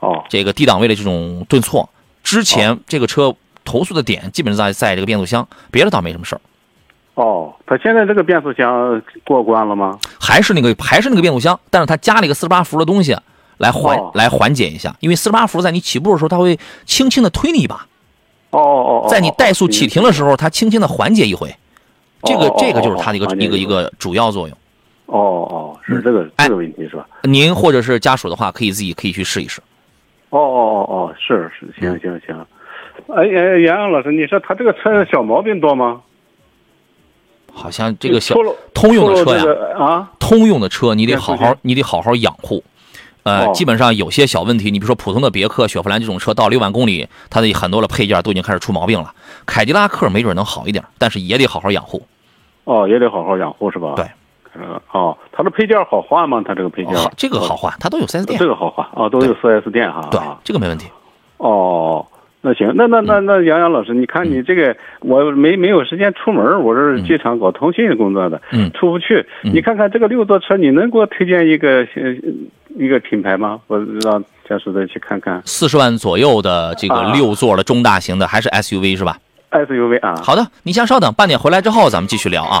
[0.00, 1.86] 哦，这个低档位的这种顿挫。
[2.22, 6.40] 之前这个车投诉的点基本上在在这个变速箱，别的倒没什么事儿。
[7.14, 9.98] 哦，它现在这个变速箱过关了吗？
[10.18, 13.14] 还是那个还是那个变速箱，但是它加了一个四十八伏的东西
[13.58, 17.86] 来缓、哦来缓解一下，因为四十八伏在你起步的时候，它会轻轻的推你一把，
[18.50, 21.54] 哦哦哦，在你怠速启停的时候，它轻轻的缓解一回。
[22.24, 24.56] 这个这个就是它的一个哦一个一个主要作用。
[25.06, 25.18] 哦
[25.50, 27.06] 哦，是这个哎这个问题是吧？
[27.24, 29.60] 您或者是家属的话，可以自己可以去试一试。
[30.32, 32.46] 哦哦哦哦，是是，行行行。
[33.14, 36.00] 哎哎，杨洋老师，你说他这个车小毛病多吗？
[37.52, 38.34] 好像这个小
[38.72, 39.44] 通用的车呀
[39.78, 42.64] 啊，通用的车你得好好你得好好养护。
[43.24, 49.14] 呃，哦基本上有些小问题，你比如说普通的别克、雪佛兰这种车，到六万公里，它的很多的配件都已经开始出毛病了。
[49.44, 52.02] 凯迪拉克没准能好一点，但是也得好好养护。
[52.64, 53.92] 哦，也得好好养护是吧？
[53.96, 54.06] 对。
[54.54, 56.42] 呃，哦，它的配件好换吗？
[56.46, 56.94] 它这个配件？
[56.94, 58.46] 好，这个好换，它都有 4S 店这。
[58.46, 60.06] 个好换哦，都有 4S 店哈。
[60.10, 60.88] 对啊，这个没问题。
[61.38, 62.06] 哦，
[62.42, 69.26] 那行，那那那那杨洋老师，你看你这个，我没没有时间出门，我是机场搞通信工作的，嗯出不去。
[69.42, 72.12] 嗯你看看这个六座车，你能给我推荐一个呃
[72.76, 73.60] 一个品牌吗？
[73.68, 79.16] 我让家属再去看看四十万左右的这个啊六座的中大型的，还是 SUV 是吧
[79.50, 80.14] ？SUV 啊。
[80.22, 82.60] 好的，你先稍等，半点回来之后咱们继续聊啊。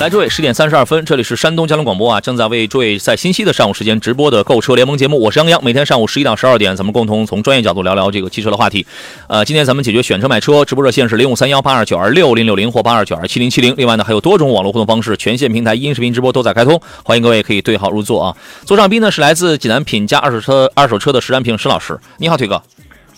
[0.00, 5.64] 来，诸位，十点三十二分，这里是山东交通广播啊，正在为诸位在新息的上午时间直播的购车联盟节目，我是杨洋。
[5.64, 8.84] 每天上午十一到十二点，咱们共同从专业角度聊聊这个汽车的话题。
[9.28, 13.72] 呃，今天咱们解决选车买车，直播热线是零五三幺八二九二六零六零或八二九二七零七零。
[13.78, 18.36] 另外呢，还有多种网络互动方式，全线平台音视频直播都在开通，欢迎各位可以对号入座啊。
[18.66, 22.60] 座上宾呢是来自济南品家二手车二手车的石占平石老师，你好，腿哥。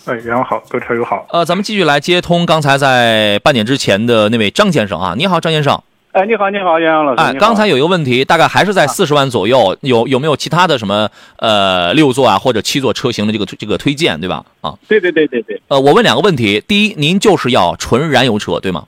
[0.05, 1.25] 哎，杨好，各位车友好。
[1.31, 5.81] 呃，咱们继续来接通刚才在半点之前的那位张先生啊，你好，张先生。
[6.17, 7.21] 哎，你好，你好，杨洋老师。
[7.21, 14.43] 哎，刚才有一个问题，大概还是在四十万左右，有有没有其他的什么呃六座啊或者七座车型的这个这个推荐，对吧？
[14.61, 18.85] 啊，对对对对对呃，我问两个问题，第一，您就是要纯燃油车，对吗？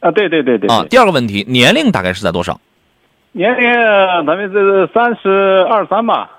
[0.00, 2.60] 啊，对对对对啊，第二个问题，年龄大概是在多少？
[3.30, 3.72] 年龄
[4.26, 6.30] 咱们这三十二三吧，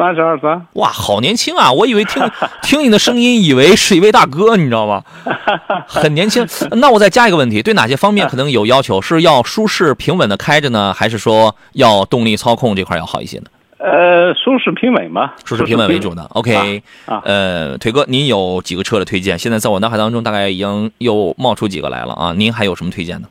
[0.00, 0.66] 三十二三。
[0.72, 1.70] 哇，好年轻啊！
[1.70, 2.22] 我以为听
[2.62, 5.02] 听你的声音，以为是一位大哥，你知道吗？
[5.86, 6.46] 很年轻。
[6.70, 9.02] 那我再加一个问题，对哪些方面可能有要求？
[9.02, 13.44] 是要舒适平稳的开着呢，还是说要动力操控这块要好一些呢？
[13.76, 16.22] 呃，舒适平稳嘛，舒适平稳为主的。
[16.30, 19.38] OK，啊呃，腿哥，您有几个车的推荐？
[19.38, 22.32] 现在在我脑海当中大概已经又冒出几个来了啊！
[22.34, 23.28] 您还有什么推荐呢？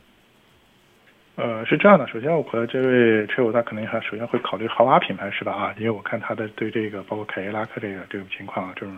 [1.40, 5.52] 呃，是这样的，首先我和这位车友他可能还首先会考虑豪华品牌是吧？
[5.52, 8.94] 啊，因为我看他的对这个包括凯迪拉克这个这种情况啊，这种，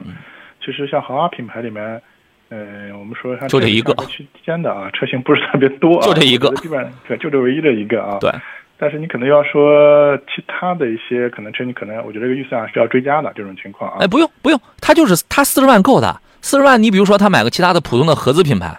[0.64, 2.02] 其实像豪华品牌里面，
[2.48, 8.18] 呃，我们说像就这一个区间的啊，车型不是特别多、啊，就这一个基本上对，就这唯一的一个啊。
[8.20, 8.31] 对。
[8.78, 13.98] 但是你可能要说其他的一些可能车，你可能我觉得这个预算是要追加的这种情况啊。
[14.00, 18.76] 哎，不用不用，他就是他四十万够的，四十万你比如说他买个其他的普通的合资品牌，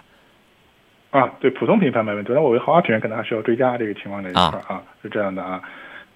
[1.14, 5.62] 啊，对，普通品牌没问题，但我为豪华品牌可能还是要追加这个情况这一块儿啊是这样的啊。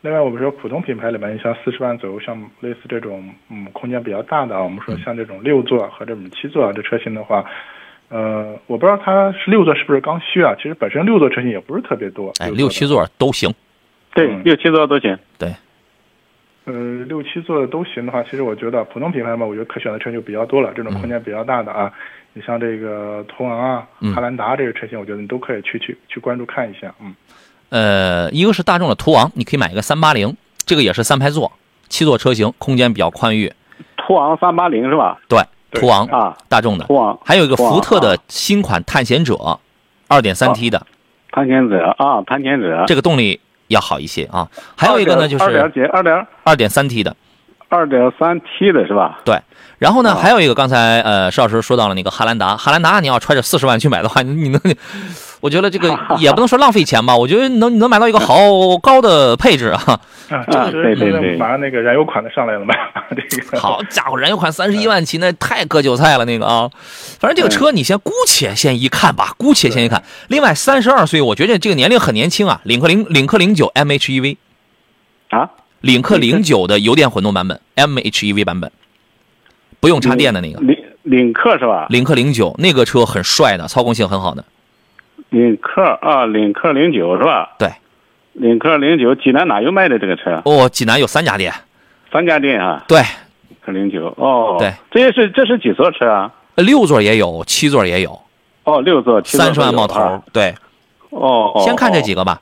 [0.01, 7.45] 另外，我们说普通品牌里面，你像四十万左右，像类似这种嗯空间比较大的啊，我们说像这种六座和这种七座啊这车型的话，
[8.09, 10.53] 呃，我不知道它是六座是不是刚需啊？
[10.57, 13.49] 其实本身六座车型也不是特别多，哎，六六七座都行。
[14.15, 15.17] 对，嗯六七座都行。
[16.69, 21.91] 呃，六七座的都行的话，其实我觉得普通品牌嘛，我觉得可选的车就比较多了，这种空间比较大的啊，
[22.35, 27.15] 你像这个途昂啊、嗯汉兰达这个车型，我觉得你都可以去去去关注看一下，嗯。
[27.71, 31.51] 呃，一个是大众的途昂，你可以买一个三八零，这个也是三排座，
[31.89, 33.53] 七座车型，空间比较宽裕。
[33.97, 35.19] 途昂三八零是吧？
[35.29, 35.39] 对，
[35.73, 39.61] 途昂啊，大众的，途昂还有一个福特的啊新款探险者，
[40.09, 40.87] 二点三 T 的，
[41.31, 42.85] 探险者啊，探险者。
[42.87, 44.49] 这个动力要好一些啊。
[44.77, 45.81] 还有一个呢，就二点是几？
[45.87, 47.17] 二点二点三 T 的，
[47.69, 49.21] 二点三 T 的是吧？
[49.25, 49.41] 对。
[49.79, 54.61] 然后呢，啊还有一个刚才呃邵老师说到了那个汉兰达，汉兰达你要揣着四十万去买的话，你 你能，
[55.41, 58.37] 我觉得这个 也不能说浪费钱吧，我觉得能能买到一个好
[58.83, 60.01] 高的配置啊。
[60.29, 62.75] 啊，对对对马上那个燃油款的上来了嘛？
[63.31, 66.69] 这个好家伙，燃油款三十一万起，那太割韭菜了那个啊。
[67.21, 70.03] 反正这个车你先姑且先一看吧，姑且先一看。
[70.27, 72.61] 另外，三十二岁，我觉得这个年龄很年轻啊。
[72.65, 74.37] 领克零领克零九 MHEV，
[75.31, 75.51] 啊，
[75.81, 78.71] 领克零九的油电混动版本 MHEV 版本，
[79.81, 80.61] 不用插电的那个。
[80.61, 81.87] 领领克是吧？
[81.89, 84.45] 领克零九那个车很帅的，操控性很好的。
[85.31, 87.55] 领克啊，领克零九是吧？
[87.59, 87.71] 对，
[88.33, 90.43] 领克零九，济南哪有卖的这个车？
[90.45, 91.53] 哦，济南有三家店。
[92.11, 92.85] 三家店啊？
[92.89, 92.99] 对，
[93.49, 94.57] 领克零九哦。
[94.59, 96.33] 对，这也是这是几座车啊？
[96.57, 98.21] 六座也有，七座也有。
[98.65, 100.23] 哦，六座，七三十万冒头。
[100.33, 100.55] 对。
[101.11, 101.63] 哦哦。
[101.65, 102.41] 先看这几个吧。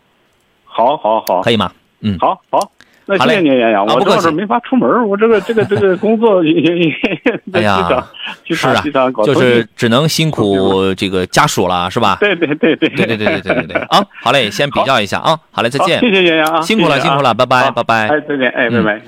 [0.64, 1.42] 好，好，好。
[1.42, 1.70] 可以吗？
[2.00, 2.16] 嗯。
[2.18, 2.70] 好好。
[3.08, 3.86] 那谢谢您，杨洋。
[3.86, 6.92] 我这是没法出门，我这个这个这个工作也也
[7.54, 8.04] 哎呀，
[8.44, 8.82] 是啊，
[9.24, 12.16] 就是只能辛苦这个家属了，是吧？
[12.20, 14.04] 对对对对对对对对对对对啊！
[14.22, 15.38] 好嘞，先比较一下啊。
[15.52, 16.00] 好嘞，再见。
[16.00, 18.08] 谢谢杨洋啊，辛苦了辛苦了，拜拜拜拜。
[18.08, 19.00] 哎，再见哎，拜拜。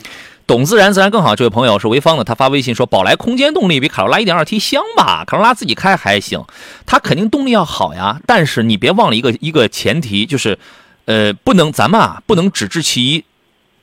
[0.46, 1.36] 懂自然自然更好。
[1.36, 5.24] 这位朋友是潍坊的，他发微信说：“宝来空间动力比卡罗拉 1.2T 香吧？
[5.26, 6.42] 卡罗拉自己开还行，
[6.86, 8.18] 它肯定动力要好呀。
[8.26, 10.58] 但是你别忘了一个一个前提，就是
[11.04, 13.24] 呃，不能咱们啊不能只知其一，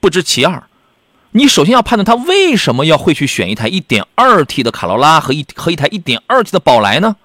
[0.06, 0.62] 不知其二。”
[1.34, 7.16] 你首先要判断他为什么要会去选一台 1.2T 的卡罗拉和一和一台 1.2T 的宝来呢？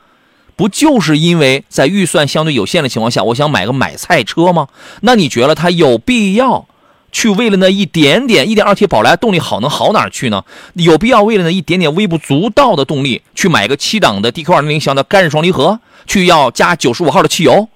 [0.56, 4.68] 不就是因为在预算相对有限的情况下，我想买个买菜车吗？
[5.02, 6.66] 那你觉得他有必要
[7.12, 10.42] 去为了那一点点 1.2T 宝来动力好能好哪去呢？
[10.74, 17.68] 有必要为了那一点点微不足道的动力去买个七档的 DQ200 箱的干式双离合，去要加95号的汽油？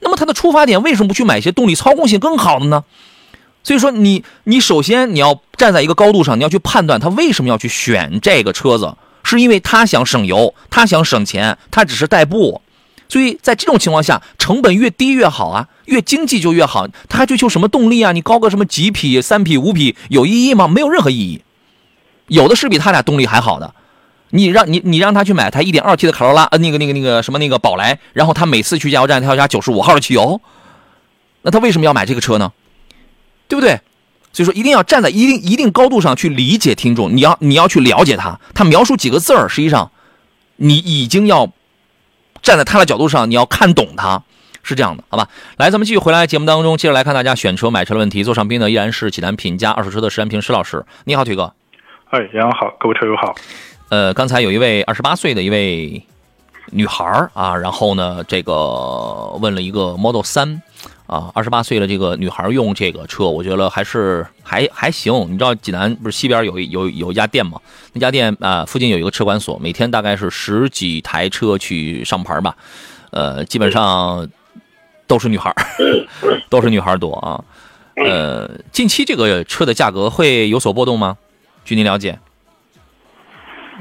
[0.00, 2.84] 那么它的出发点为什么不去买一些动力操控性更好的呢？
[3.64, 12.60] 所以说，你你首先你要站在一个高度上，你要去判断他为什么要去选这个车子，是因为他想省油，他想省钱，他只是代步。
[13.08, 16.86] 所以在这种情况下，成本越低越好啊，越经济就越好。
[17.08, 18.12] 他追求什么动力啊？
[18.12, 20.68] 你高个什么几匹、三匹、五匹有意义吗？
[20.68, 21.42] 没有任何意义。
[22.28, 23.74] 有的是比他俩动力还好的。
[24.30, 30.40] 你让你你让他去买台 1.2T 的卡罗拉，呃，那个那个那个什么那个宝来，然后他每次去加油站他要加95号的汽油，
[31.42, 32.52] 那他为什么要买这个车呢？
[33.48, 33.80] 对不对？
[34.32, 39.92] 所以说一定要站在一定一定高度上去理解听众，你要你要去了解他，他描述几个字儿，实际上
[40.56, 41.52] 你已经要
[42.42, 44.24] 站在他的角度上，你要看懂他，
[44.64, 45.28] 是这样的，好吧？
[45.56, 48.24] 来，咱们继续回来节目当中，接着来看大家选车买车的问题。
[48.24, 51.52] 座上宾呢依然是济南品家二手车的石安平石老师，你好，腿哥。
[52.10, 53.32] 哎，杨好，各位车友好。
[53.90, 56.04] 呃，刚才有一位二十八岁的一位
[56.72, 57.04] 女孩
[57.34, 60.60] 啊，然后呢，这个问了一个 Model 三。
[61.06, 65.12] 啊，二十八岁的这个女孩用这个车，我觉得还是还还行。
[65.28, 67.60] 你知道济南不是西边有有有一家店吗？
[67.92, 72.56] 那家店啊，附近有一个车管所，每天大概是十几台车去上牌吧。
[73.10, 74.26] 呃，基本上
[75.06, 75.54] 都是女孩，
[76.48, 77.44] 都是女孩多啊。
[77.96, 81.18] 呃，近期这个车的价格会有所波动吗？
[81.66, 82.18] 据您了解？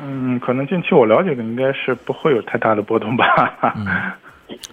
[0.02, 3.74] 嗯，可能近期我了解的应该是不会有太大的波动吧。
[3.78, 3.88] 嗯，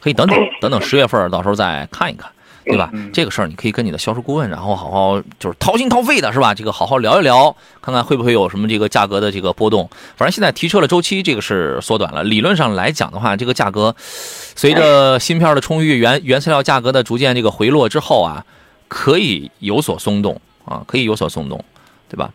[0.00, 2.28] 可以等等等等十月份，到时候再看一看。
[2.64, 2.90] 对吧？
[3.12, 6.54] 这个事儿你可以跟你的销售顾问，然后好好就是掏心掏肺的，是吧？
[6.54, 9.88] 这个好好聊一聊，看看会不会有什么这个价格的这个波动。
[10.16, 18.44] 反正现在提车的周期这个是缩短了，理论上来讲的话，这个价格随着芯片的充裕、原原材料价格的逐渐这个回落之后啊，
[18.88, 21.64] 可以有所松动啊，可以有所松动，
[22.08, 22.30] 对吧？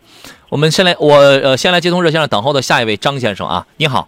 [0.49, 4.07] 我们先来，我呃先来接通热线上等候的下一位张先生啊，你好，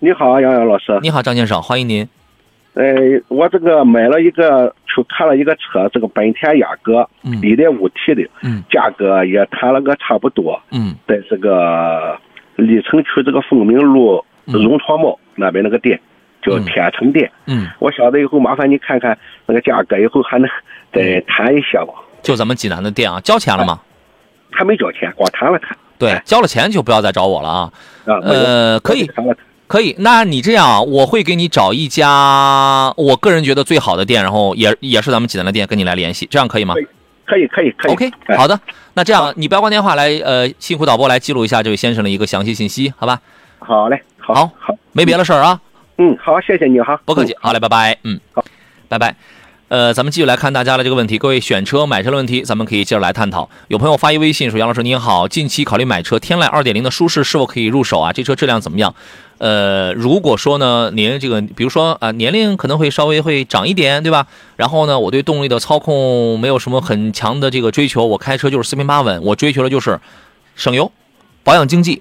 [0.00, 2.08] 你好，杨洋老师，你好，张先生，欢迎您。
[2.74, 2.84] 呃，
[3.28, 7.08] 我这个买了一个，去看了一个车，这个本田雅阁，
[7.42, 12.16] 一点五 T 的，嗯，价格也谈了个差不多，嗯，在这个
[12.54, 15.98] 历城区这个凤鸣路融创茂那边那个店，
[16.40, 20.48] 叫天成店，嗯，我想着以后麻烦你看看那个价格，以后还能
[20.92, 21.92] 再谈一下吧。
[22.22, 23.80] 就咱们济南的店啊，交钱了吗？
[24.52, 25.76] 还没交钱，光谈了谈。
[25.98, 27.72] 对，交了钱就不要再找我了啊。
[28.06, 29.10] 啊，呃，可以。
[29.68, 36.74] 可以，那你这样，我会给你找一家我个人觉得最好的店，然后也也是咱们济南的店，跟你来联系，这样可以吗？
[37.26, 37.92] 可以，可以，可以。
[37.92, 38.58] OK，好的，
[38.94, 43.20] 那这样你不要挂电话来，呃，辛苦导播来记录一下这位先生的一个详细信息，好吧？
[43.58, 45.60] 好嘞，好，好，没别的事儿啊。
[45.98, 48.42] 嗯，好，谢谢你哈，不客气，好嘞，拜拜，嗯，好，
[48.88, 49.14] 拜拜。
[49.68, 53.50] 呃，咱们继续来看大家的这个问题，各位选车买车的问题，咱们可以接着来探讨。
[53.68, 58.10] 有朋友发一微信说：“杨老师您好，近期考虑买车，天籁二点零的舒适是否可以入手啊？
[58.10, 58.94] 这车质量怎么样？”
[59.36, 64.26] 呃，如果说呢，您这个比如说啊，年龄可能会稍微会长一点，对吧？
[64.56, 70.00] 然后呢，我对动力的操控没有什么很强的这个追求，我开车就是四平八稳，我追求的就是
[70.56, 70.90] 省油、
[71.44, 72.00] 保养经济，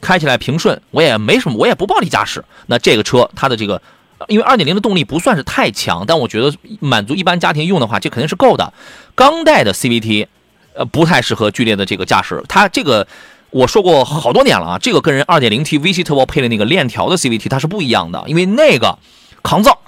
[0.00, 2.44] 开起来平顺，我也没什么，我也不暴力驾驶。
[2.66, 3.82] 那这个车它的这个。
[4.26, 8.72] 因为二点零的动力不算是太强，但我觉得满足一般家庭用的话，这肯定是够的。
[9.14, 10.26] 钢带的 CVT，
[10.74, 12.42] 呃，不太适合剧烈的这个驾驶。
[12.48, 13.06] 它这个
[13.50, 18.98] 我说过好多年了啊，这个跟人二点零 T VC Turbo 配的那个链条的 CVT 它是不一样的，因为那个
[19.42, 19.78] 抗造，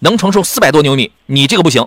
[0.00, 1.86] 能承受四百多牛米，你这个不行。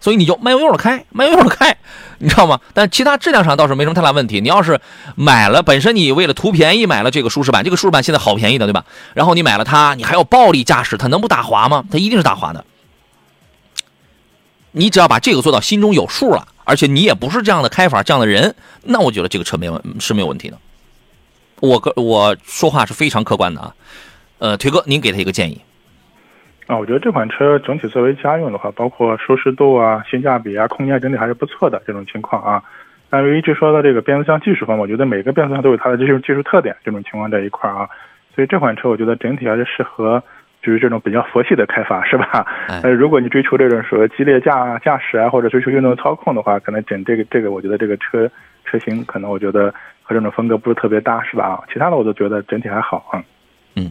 [0.00, 1.76] 所以你就慢悠悠的开，慢悠悠的开，
[2.18, 2.60] 你知道吗？
[2.72, 4.40] 但其他质量上倒是没什么太大问题。
[4.40, 4.80] 你要是
[5.16, 8.84] 买了，本身你为了图便宜买了这个舒适版，这个舒适版现在好便宜的，对吧？
[9.14, 11.84] 然后你买了它，你还要暴力驾驶，它能不打滑吗？
[11.90, 12.64] 它一定是打滑的。
[14.72, 20.58] 你只要把这个做到心中有数了，而且你也不是这样的开法这样的人，那我觉得这个车没问是没有问题的。
[21.60, 23.74] 我个我说话是非常客观的啊。
[24.38, 25.60] 呃，腿哥，您给他一个建议。
[26.68, 32.62] 啊，我觉得这款车整体作为家用的话，包括舒适度啊、性价比啊、空间整体还是不错的这种情况啊。
[33.08, 37.88] 但是一直说到这个变速箱技术方面，我觉得每个变速箱都有它的技术技术特点，这种情况在一块儿啊。
[38.34, 40.22] 所以这款车我觉得整体还是适合
[40.60, 42.46] 就是这种比较佛系的开发，是吧？
[42.82, 48.30] 呃，如果你追求这种说激烈驾驾驶啊，或者追求运动操控的话，可能整这个这个，我觉得这个车
[48.66, 51.46] 车型可能我觉得和这种风格不是特别搭，是吧？
[51.46, 53.24] 啊，其他的我都觉得整体还好啊。
[53.74, 53.90] 嗯。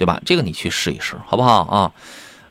[0.00, 0.18] 对吧？
[0.24, 1.92] 这个你去试一试，好不好啊？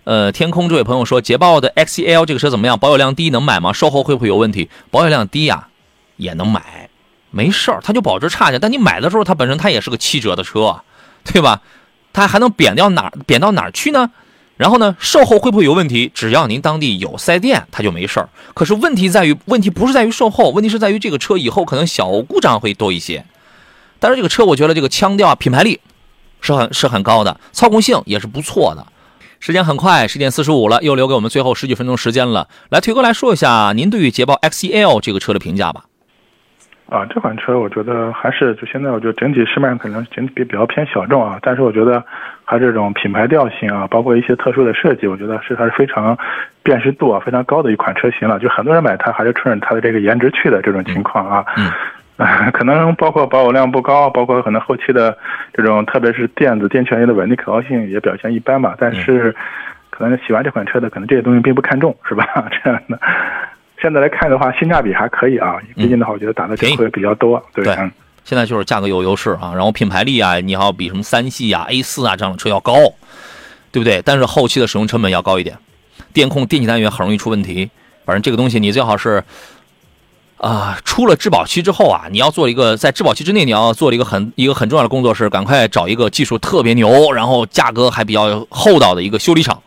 [0.03, 2.77] 呃，天空这位朋友说，捷豹的 XEL 这个车怎么样？
[2.77, 3.73] 保有量低，能买吗？
[3.73, 4.69] 售后会不会有问题？
[4.91, 5.69] 保有量低呀，
[6.17, 6.91] 也能买，
[7.31, 8.61] 没事儿，它就保值差点。
[8.61, 10.81] 但你买的时候，它本身它也是个七折的车，
[11.23, 11.63] 对吧？
[12.13, 14.11] 它还能贬掉哪贬到哪儿去呢？
[14.55, 16.11] 然后呢，售后会不会有问题？
[16.13, 18.29] 只要您当地有四 S 店，它就没事儿。
[18.53, 23.25] 可是问题在于，问题不是在于售后，问题是在于这个车以后可能小故障会多一些。
[23.99, 25.79] 但是这个车，我觉得这个腔调啊品牌力。
[26.41, 28.85] 是很是很高的，操控性也是不错的。
[29.39, 32.47] 时间很快，十点四十五了，又留给我们最后十几分钟时间了。
[32.69, 35.85] 来，推哥来说一下您对于捷豹 XEL 这个车的评价吧。
[36.89, 42.03] 啊，这款车我觉得还是就现在，我觉得整体市面上可能整体比比较偏小众啊，但是我觉得
[42.45, 46.17] 它这种品牌调性啊，包括一些特殊的设计，我觉得是它是非常
[46.63, 48.39] 辨识度啊非常高的一款车型了。
[48.39, 51.45] 就很多人买它还是冲着它的这个颜值去的这种情况啊。
[51.55, 51.71] 嗯。
[52.51, 55.17] 可能包括保有量不高，包括可能后期的
[55.53, 58.76] 这种，特别是电子电圈的稳定可靠性也表现一般吧。
[58.78, 59.34] 但是，
[59.89, 62.26] 可能喜欢这款车的，可能这些东西并不看重，是吧？
[62.51, 62.99] 这样的。
[63.82, 65.55] 现在来看的话，性价比还可以啊。
[65.78, 67.41] 毕竟的话，我觉得打的折会比较多。
[67.53, 67.63] 对，
[68.26, 72.74] 现在就是价格有优势啊，然后品牌力啊，你要比什么三系啊、A 四啊这样的车要高，
[73.72, 74.01] 对不对？
[74.03, 75.57] 但是后期的使用成本要高一点，
[76.11, 77.72] 电控电气单元很容易出问题。
[78.03, 79.24] 反正这个东西你最好是。
[80.39, 89.61] 啊，出了质保期之后啊，你要做一个在质保期之内，你要做一个很一个很重要的工作是，赶快找一个技术特别牛，然后价格还比较厚道的一个修理厂。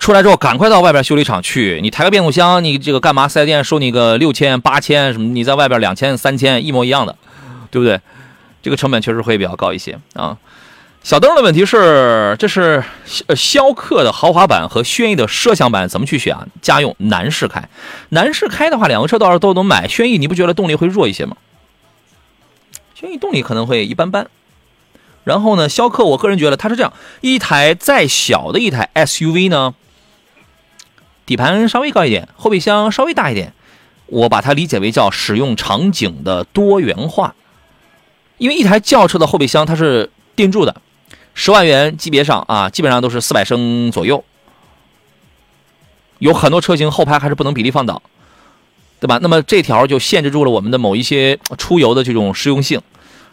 [0.00, 1.78] 出来之后，赶快到外边修理厂去。
[1.82, 3.28] 你抬个变速箱，你这个干嘛？
[3.28, 5.28] 四 S 店收你个六千、八千什么？
[5.28, 7.14] 你在外边两千、三千，一模一样的，
[7.70, 8.00] 对不对？
[8.62, 10.36] 这个成本确实会比较高一些啊。
[11.02, 12.84] 小灯的问题是，这是
[13.34, 16.46] 逍客的豪华版和轩逸的奢享版，怎么去选啊？
[16.60, 17.68] 家用男士开，
[18.10, 19.88] 男士开的话，两个车倒是都能买。
[19.88, 21.38] 轩逸你不觉得动力会弱一些吗？
[22.94, 24.28] 轩逸动力可能会一般般。
[25.24, 26.92] 然后呢，逍客我个人觉得它是这样，
[27.22, 29.74] 一台再小的一台 SUV 呢，
[31.24, 33.54] 底盘稍微高一点，后备箱稍微大一点，
[34.06, 37.34] 我把它理解为叫使用场景的多元化。
[38.36, 40.76] 因为一台轿车的后备箱它是定住的。
[41.42, 44.22] 十万元级别上啊，基本上都是四百升左右，
[46.18, 48.02] 有很多车型后排还是不能比例放倒，
[49.00, 49.18] 对吧？
[49.22, 52.78] 那么这条就限制住了我们的某一些出游的这种实用性。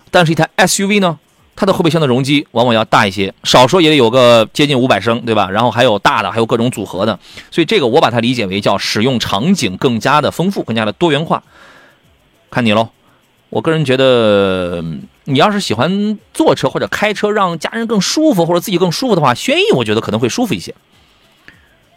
[0.09, 1.19] 但是，一台 SUV 呢，
[1.53, 5.49] 它的后备箱的容积往往要大一些，少说也得有个接近五百升，对吧？
[5.51, 7.19] 然后还有大的，还有各种组合的，
[7.51, 11.43] 所以这个我把它理解为叫使用场景更加的丰富，更加的多元化。
[12.49, 12.87] 看你喽，
[13.49, 14.81] 我个人觉得。
[15.29, 20.73] 你要是喜欢坐车或者开车，让家人更舒服或者自己更舒服的话，轩逸我觉得可能会舒服一些。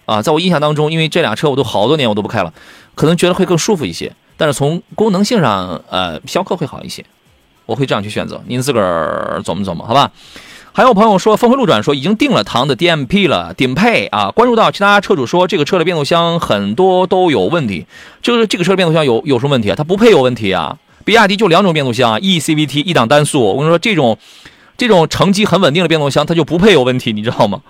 [0.04, 2.52] 啊，在我印象当中，因为这俩车我都好多年我都不开了，
[2.96, 4.12] 可能觉得会更舒服一些。
[4.36, 7.04] 但是从功能性上，呃，逍客会好一些，
[7.66, 8.42] 我会这样去选择。
[8.46, 10.10] 您自个儿琢磨琢磨，好吧？
[10.72, 14.30] 还有朋友说，峰回路转说已经定了唐的 DMP 了，顶配啊。
[14.30, 17.86] 关注到其他车主说这个车的变速箱很多都有问题，
[18.22, 19.74] 就是这个车的变速箱有有什么问题啊？
[19.76, 20.78] 它不配有问题啊？
[21.04, 23.42] 比亚迪就两种变速箱啊，E CVT 一档单速。
[23.42, 24.18] 我跟你说，这种
[24.76, 27.60] 这种成绩很稳定的变速箱，它就不配有问题，你知道吗？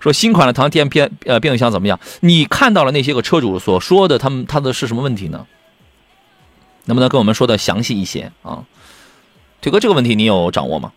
[0.00, 1.98] 说新款的唐 DMP 呃变速箱怎么样？
[2.20, 5.46] 你看到了那些个车主所说的，他们他的是什么问题呢？
[6.86, 8.64] 能不能跟我们说的详细一些啊？
[9.60, 10.92] 腿哥，这个问题你有掌握吗？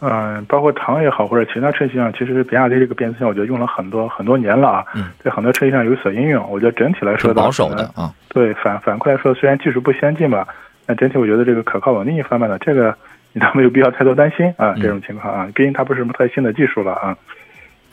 [0.00, 4.84] 嗯，包括唐也好，或者其他车型上，其实比亚迪这个变速箱，我觉得用了很多很多年了啊。
[4.96, 5.12] 嗯。
[5.24, 8.12] 在很多车型上有所应用，我觉得整体来说保守的啊。
[8.30, 10.46] 对，反反馈来说，虽然技术不先进吧。
[10.92, 12.94] 那整体我觉得这个可靠稳定一方面呢，这个
[13.32, 17.16] 你倒没有必要太多担心啊，这种情况啊，毕竟它不是什么太新的技术了啊，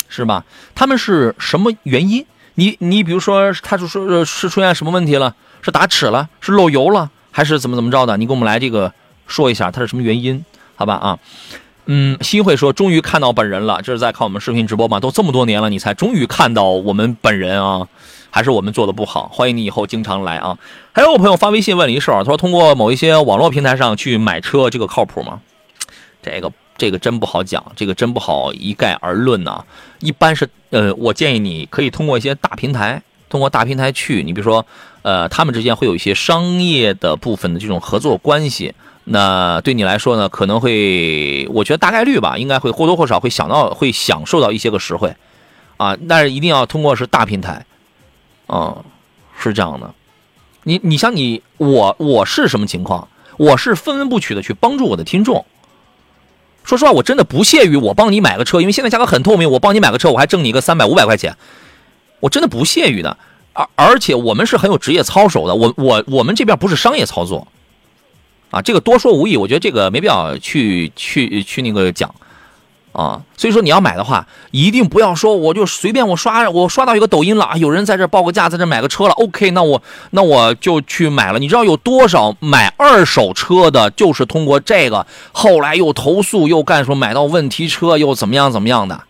[0.09, 0.43] 是吧？
[0.75, 2.25] 他们是什么原因？
[2.55, 5.33] 你你比如说，他是说是出现什么问题了？
[5.61, 6.27] 是打齿了？
[6.41, 7.09] 是漏油了？
[7.31, 8.17] 还是怎么怎么着的？
[8.17, 8.91] 你给我们来这个
[9.27, 10.43] 说一下，它是什么原因？
[10.75, 11.19] 好吧啊，
[11.85, 14.99] 嗯，新会说终于看到本人了，这是在看我们视频直播嘛？
[14.99, 17.87] 都这么多年了，你才终于看到我们本人啊？
[18.31, 19.29] 还是我们做的不好？
[19.33, 20.57] 欢迎你以后经常来啊！
[20.91, 25.39] 还有我朋友发微信问了一事儿，他说通过某一些网络平台上去买车，这个靠谱吗？
[26.21, 29.63] 这个这个真不好讲，这个真不好一概而论呐。
[29.99, 34.65] 一般是呃，我建议你可以通过一些大平台，通过大平台去，你比如说
[35.01, 38.73] 呃，他们之间会有一些商业的部分的这种合作关系。
[39.05, 45.15] 那对你来说呢，可能会，我觉得大概率吧，应该会或多或少会想到，会享受到一些个实惠，
[45.77, 47.65] 啊，但是一定要通过是大平台，
[48.49, 48.83] 啊，
[49.37, 49.93] 是这样的。
[50.63, 53.07] 你你像你我我是什么情况？
[53.37, 55.45] 我是分文不取的去帮助我的听众。
[56.65, 61.37] 说实话，我真的不屑于我帮你买个车，因为现在价格很透明，我帮你买个车，我还挣你一个三百五百块钱，
[62.19, 63.17] 我真的不屑于的。
[63.53, 67.47] 而而且我们是很有职业操守的，我我我们这边不是商业操作。
[68.51, 72.13] 啊，这个多说无益，我觉得这个没必要去去去那个讲，
[72.99, 81.39] 啊，所以说你要买的话，一定不要说我就随便我刷我刷到一个抖音了，有人在这报个价，在这买个车了，OK，那我那我就去买了。
[81.39, 89.03] 你知道有多少买二手车的，就是通过这个，后来又投诉又干什么，买到问题车又怎么样怎么样的，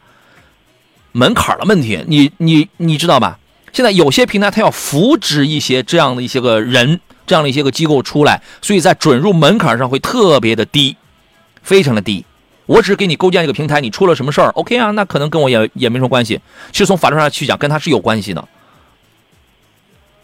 [1.13, 3.39] 门槛的问题，你你你知道吧？
[3.73, 6.99] 现在有些平台它要扶植一些这样的一些个人。
[7.29, 10.97] 这样的一些个机构出来，所以在准入门槛上会特别的低，
[11.61, 12.25] 非常的低。
[12.69, 14.91] 我只给你构建一个平台，你出了什么事儿，OK 啊？
[14.91, 16.39] 那可能跟我也也没什么关系。
[16.71, 18.47] 其实从法律上去讲，跟他是有关系的。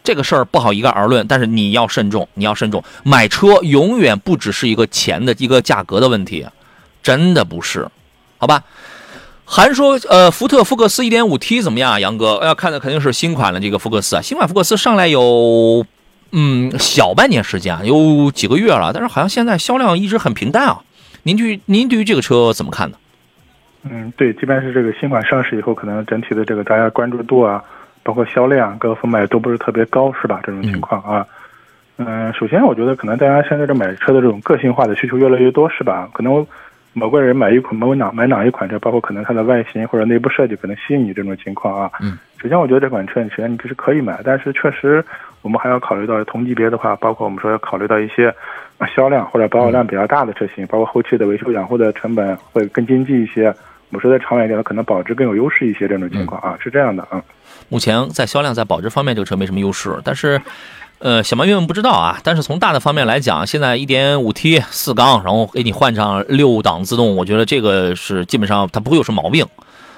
[0.03, 2.83] 这个事儿不好一概而论，但是你要慎重，你要慎重。
[3.01, 6.45] 买车永远不只是一个钱的一个价格的问题，
[7.01, 7.89] 真的不是，
[8.37, 8.63] 好吧？
[9.43, 11.99] 还说，呃，福特福克斯 1.5T 怎么样啊？
[11.99, 15.83] 杨哥，要看的肯定是新款的这个福克斯啊，新款福克斯上来有。
[16.31, 20.83] 嗯，小半年时间有几个月了，但是好像现在销量一直很平淡啊。
[21.25, 22.97] 您对您对于这个车怎么看呢？
[23.89, 27.63] 嗯，对，即便是这个新款上市以后，可能整体的这个大家关注度啊，
[28.03, 30.39] 包括销量各个方面都不是特别高，是吧？
[30.43, 31.25] 这种情况啊，
[31.97, 36.07] 嗯，首先我觉得可能大家现在这买车的这种个性化的需求越来越多，是吧？
[36.13, 36.45] 可能
[36.93, 41.91] 某个人买一款某哪买哪一款车，包括可能它的外形或者内部设计可能吸引你这种情况啊。
[42.01, 45.03] 嗯，首先我觉得这款车，首先你是可以买，但是确实。
[45.45, 48.33] 我们还要考虑到同级别的话，包括我们说要考虑到一些
[48.95, 53.49] 销量或者保有量比较大的车型，包括后期的维修养护的成本会更经济一些。
[53.89, 57.21] 我们说在长远一点，可能保值更有优势一些，这种情况啊，是这样的啊。
[57.69, 60.41] 目前在销量在保值方面，这个车没什么优势，但是
[60.97, 62.17] 呃，小毛病不知道啊。
[62.23, 69.45] 但是从大的方面来讲，现在一点五 T 四缸，然后给你换上六档自动，我觉得这个是基本上它不会有什么毛病。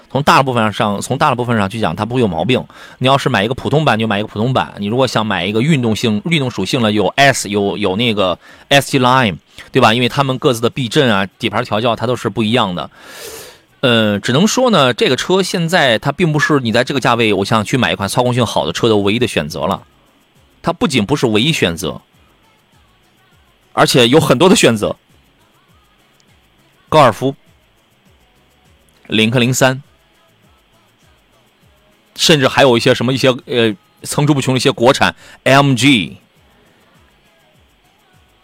[0.09, 2.63] 从大部分上，从大的部分上去讲，它不会有毛病。
[2.97, 4.73] 你要是买一个普通版，就买一个普通版。
[4.77, 8.39] 你如果想买一个运动性、运动属性的，有 S，有有那个
[8.69, 9.35] ST Line，
[9.71, 9.93] 对吧？
[9.93, 12.89] 因为他们各自的避震啊、底盘调教，它都是不一样的。
[13.81, 19.83] 呃，只能说呢，这个车现在它并不是你在这个价位，我想去买一款操控性好的车的唯一的选择了。
[20.61, 22.01] 它不仅不是唯一选择，
[23.73, 24.95] 而且有很多的选择。
[26.89, 27.35] 高尔夫、
[29.07, 29.83] 领克零三。
[32.17, 36.15] 甚至还有一些什么一些呃层出不穷的一些国产 MG，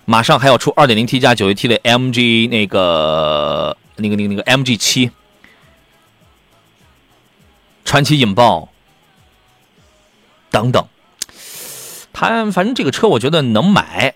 [0.05, 5.09] 马上还要出 2.0T 加 9AT 的 MG 那个那个那个那个 MG 七，
[7.83, 8.69] 传奇引爆
[10.51, 10.87] 等等，
[12.13, 14.13] 它反正这个车我觉得能买，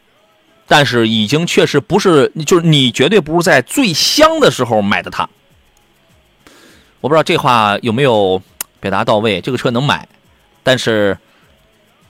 [0.68, 5.28] 但是已经确实不是，就是你绝对不是在最香的时候买的它。
[7.02, 8.40] 我不知道这话有没有。
[8.80, 10.08] 表达到位，这个车能买，
[10.64, 11.18] 但是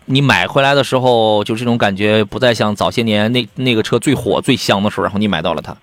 [0.06, 5.74] 你买回来的时候，就这种感觉不再像早些年那那个车最火最香的时候，然后你买到了它，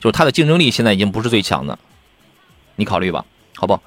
[0.00, 1.78] 就是它的竞争力现在已经不是最强的，
[2.76, 3.24] 你考虑吧，
[3.56, 3.78] 好不？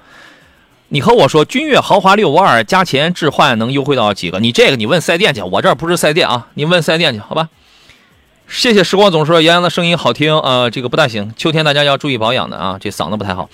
[0.92, 4.40] 你和我说君越豪华六五二加钱置换能优惠到几个？
[4.40, 7.48] 你这个你问四 S 店去，我这儿不是四 S 店啊，你问四 S 店去，好吧？
[8.48, 13.48] 谢谢时光总说杨洋的声音好听，呃，这个不大行，秋天大家要注意保养的啊，这嗓子不太好。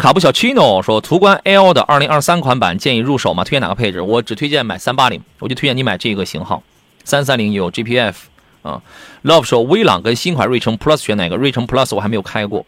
[0.00, 3.44] 卡布小 chino 说：“途观 L 的2023款版建议入手吗？
[3.44, 4.00] 推荐哪个配置？
[4.00, 6.62] 我只推荐买380，我就推荐你买这个型号。
[7.04, 8.14] 330有 GPF
[8.62, 8.80] 啊。
[9.22, 11.36] Love 说：威朗跟新款瑞城 Plus 选哪个？
[11.36, 12.64] 瑞城 Plus 我还没有开过，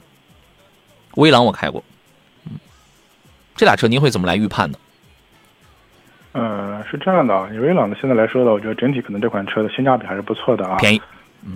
[1.15, 1.83] 威朗我开过。
[2.45, 2.59] 嗯，
[3.57, 4.77] 这俩车您会怎么来预判呢？
[6.35, 11.01] 嗯，是这样的啊，以威朗的现在来说的，我觉得整体可能这款车的性价比还是不错的啊，便宜，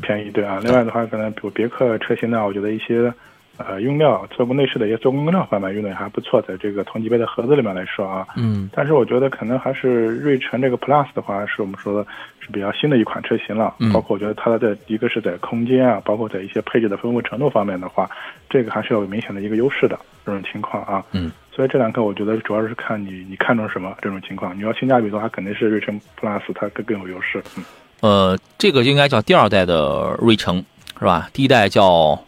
[0.00, 0.58] 便宜对啊。
[0.62, 3.12] 另外的话，可能比如别克车型呢，我觉得一些。”
[3.58, 12.06] 呃，用料做工内饰的一些做工料方面用的也还不错，在这个同级别的盒子里面来说啊，嗯，但是我觉得可能还是瑞城这个 Plus 的话，是我们说的
[12.40, 18.10] 是比较新的一款车型了，嗯，包括我觉得它的在一个是在空间啊，包括在一些配置的丰富程度方面的话，
[18.50, 19.98] 这个还是有明显的一个优势的。
[20.24, 21.04] 这种情况啊。
[21.12, 24.56] 嗯，所以这两个我觉得主要是看你你看中什么这种情况。
[24.56, 27.40] 你要性价比的话，肯定是瑞城 Plus 它更更有优势。
[27.56, 27.64] 嗯，
[28.00, 30.56] 呃，这个应该叫第二代的瑞城
[30.98, 31.30] 是吧？
[31.32, 32.20] 第一代叫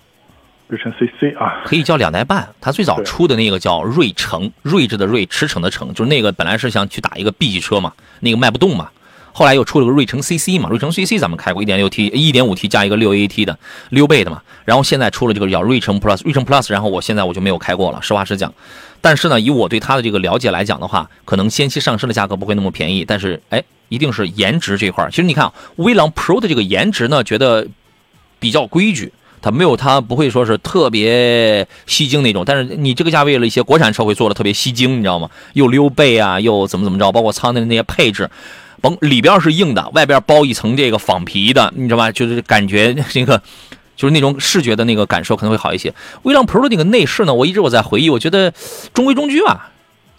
[0.68, 2.48] 瑞城 CC 啊，可以叫两代半。
[2.60, 8.90] 它最早出的那个叫瑞城，睿智的睿，驰骋的骋，就是那个本来是想去打一个 B 级车嘛，那个卖不动嘛。
[9.32, 13.56] 后来又出了个瑞城 CC 嘛，瑞城 CC 咱们开过，一点六 T，一点五 T 加一个六 AT 的
[13.90, 14.42] 溜背的嘛。
[14.64, 18.52] 然后现在出了这个叫瑞城 Plus，瑞城 Plus，然后我现在我就没有开过了，实话实讲。
[19.00, 27.68] 但是呢，以我对它的这个了解来讲的话，可能先期上市的价格不会那么便宜，但是哎，一定是颜值这块其实你看，威朗 Pro 的这个颜值呢，觉得
[28.40, 32.44] 比较规矩，它没有它不会说是特别吸睛那种。
[32.44, 35.28] 但是你这个价位了一些国产车会做的特别吸睛，你知道吗？
[35.54, 38.30] 又溜背啊，又怎么怎么着，包括舱内的那些配置。
[38.80, 42.12] 甭里边是硬的，外边包一层这个仿皮的，你知道吧？
[42.12, 43.42] 就是感觉那个，
[43.96, 45.92] 就是那种视觉的那个感受可能会好一些。
[46.22, 48.52] 威朗 Pro 的那个内饰呢，我一直我在回忆，我觉得
[48.94, 49.72] 中规中矩吧。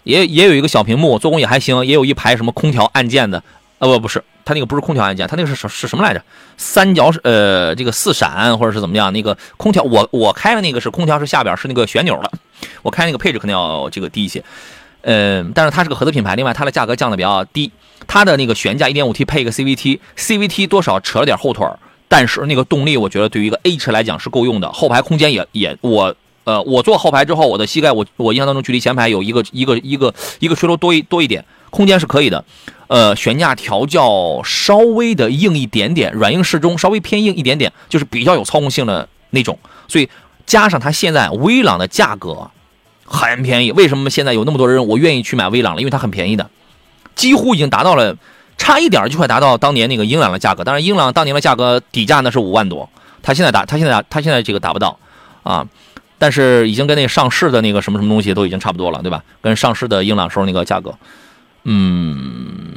[0.04, 3.42] 也也有一个小屏幕，做工也还行，也有一排什么空调按键的，
[3.78, 6.22] 呃不不是，它那个不是空调按键，它那个是是是什么来着？
[6.56, 9.12] 三角呃这个四闪或者是怎么样？
[9.12, 12.30] 那个空调我我开的那个是空调是下边是那个旋钮的，
[12.82, 14.42] 我开那个配置可能要这个低一些。
[15.02, 17.70] 嗯，但是它是个合资品牌，另外它的价格降的比较低。
[18.06, 21.66] 它的那个悬架 1.5T 配一个 CVT，CVT 多少扯了点后腿
[22.08, 24.70] 但是那个动力我觉得对于一个 A 车来讲是够用的。
[24.72, 26.14] 后排空间也也我
[26.44, 32.44] 呃我坐后排之后，我的膝盖我我印象当中距离前排有一个一个一个一个垂头多一多一点，空间是可以的。
[32.88, 39.58] 呃，悬架调教稍微的硬一点点，软硬适中，稍微偏硬一点点，就是比较有操控性的那种。
[39.86, 40.08] 所以
[40.46, 42.50] 加上它现在威朗的价格。
[43.12, 45.80] 很便宜，为什么现在有那么多人我愿意去买威朗了？
[45.80, 46.48] 因为它很便宜的，
[47.16, 48.16] 几乎已经达到了，
[48.56, 50.62] 差一点就快达到当年那个英朗的价格。
[50.62, 52.88] 当然，英朗当年的价格底价呢是五万多，
[53.20, 54.96] 它现在达，它现在它现在这个达不到
[55.42, 55.66] 啊，
[56.20, 59.24] 但是已经跟那上市的那个什么什么东西都已经差不多了，对吧？
[59.40, 60.94] 跟上市的英朗时候那个价格，
[61.64, 62.74] 嗯，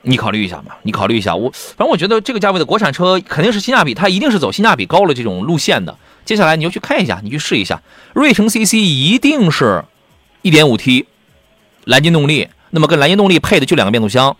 [0.00, 1.36] 你考虑一下嘛，你考虑一下。
[1.36, 5.98] 我反正我觉得这个价位的国产车肯定是性价比，它一定是走性价比高的这种路线的。
[6.24, 7.82] 接下来你就去看一下，你去试一下，
[8.14, 9.84] 瑞城 CC 一定是
[10.42, 11.04] 1.5T
[11.84, 14.34] 蓝鲸动力，那么跟蓝鲸动力配的就两个变速箱，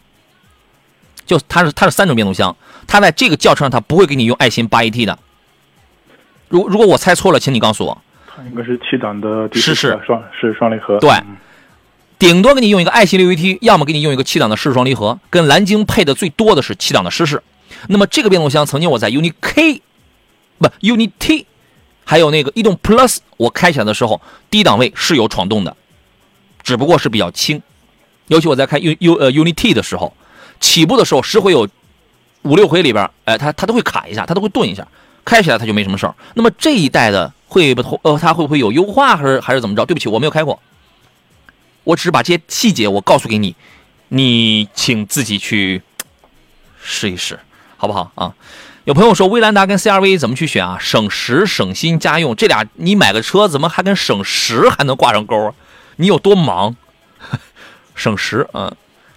[1.26, 5.18] 就它是它是三种变速箱，它在这个轿车上它不会给你用爱信 8AT 的。
[6.48, 8.02] 如如果我猜错了，请你告诉我。
[8.26, 10.98] 它应该是七档的湿式双是双离合。
[10.98, 11.10] 对，
[12.18, 17.42] 顶多给你用一个爱信六 AT，要么给你用一个七档的湿式双离合，跟蓝鲸配的最多的是七档的湿式。
[17.88, 19.82] 那么这个变速箱曾经我在 UNI K
[20.58, 21.46] 不 UNI T。
[22.08, 25.76] 还有那个逸动 Plus，我开起来的时候，低档位是有闯动的，
[26.62, 27.60] 只不过是比较轻。
[28.28, 30.14] 尤其我在开 U U 呃 Unity 的时候，
[30.60, 31.68] 起步的时候十回有
[32.42, 34.86] 五六回里边，哎，它它都会卡一下，它都会顿一下，
[35.26, 36.14] 开起来它就没什么事儿。
[36.32, 39.84] 那么这一代的会不呃，它会不会有优化还是还是怎么着？
[39.84, 40.58] 对不起，我没有开过，
[41.84, 43.54] 我只是把这些细节我告诉给你，
[44.08, 45.82] 你请自己去
[46.82, 47.38] 试一试，
[47.76, 48.34] 好不好啊？
[48.84, 50.78] 有朋友说，威兰达跟 CRV 怎么去选啊？
[50.80, 55.54] 省时、省心、家用，这俩你买个车怎么还跟省时还能挂上钩啊？
[55.96, 56.76] 你有多忙？
[57.96, 58.72] 省时，嗯，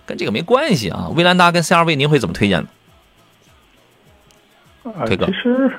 [0.08, 1.10] 跟这个没关系啊。
[1.16, 2.68] 威兰达跟 CRV，您会怎么推荐呢？
[4.86, 5.72] 啊，其实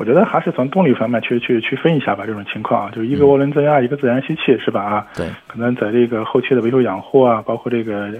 [0.00, 2.24] 我觉得还是从动力方面去去区分一下吧。
[2.26, 4.82] 这种情况啊，就一个涡轮增压，一个自然吸气，是吧？
[4.82, 8.10] 啊，对，可能在这个后期的维修养护啊，包括这个。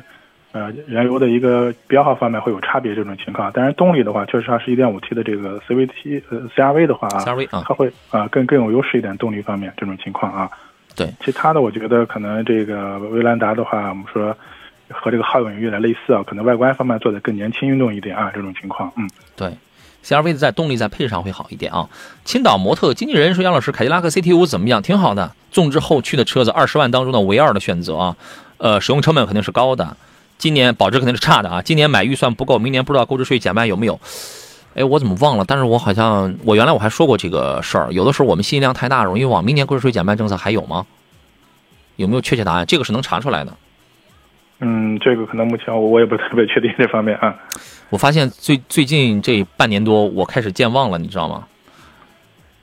[0.52, 3.52] 呃，燃油的一个标号方面会有差别，这种情况。
[3.54, 10.50] 但是动力的话，确实它是一点五 T 的这个 CVT 呃 CRV 的话，CRV 啊，它会啊更更有优势一点，动力方面这种情况啊。
[10.96, 14.36] 对，其他的我觉得可能这个威兰达的话，我们说
[14.88, 18.92] 和这个皓影有点类似啊，可能外观方面做的更年轻运动一点啊，这种情况。
[18.96, 19.52] 嗯，对
[20.04, 21.88] ，CRV 的在动力在配置上会好一点啊。
[22.24, 24.80] 青岛模特经纪人说：“杨老师，凯迪拉克 CT 五怎么样？
[24.82, 28.16] 挺好的，纵置后驱的车子，二十万当中的唯二的选择啊。
[28.58, 29.96] 呃，使用成本肯定是高的。”
[30.38, 31.60] 今年保值肯定是差的啊！
[31.60, 34.00] 今年买预算不够，明年不知道购置税减半有没有？
[34.74, 35.44] 哎，我怎么忘了？
[35.46, 37.92] 但是我好像我原来我还说过这个事儿。
[37.92, 39.44] 有的时候我们信息量太大，容易忘。
[39.44, 40.86] 明年购置税减半政策还有吗？
[41.96, 42.64] 有没有确切答案？
[42.64, 43.52] 这个是能查出来的。
[44.60, 47.34] 嗯，这个可能目前我我也不特别确定这方面啊。
[47.88, 51.48] 我发现最最近这半年多，我开始健忘了，你知道吗？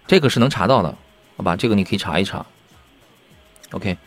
[0.05, 0.95] 这个是能查到的，
[1.35, 1.55] 好吧？
[1.55, 2.45] 这个你可以查一查。
[3.71, 3.97] OK。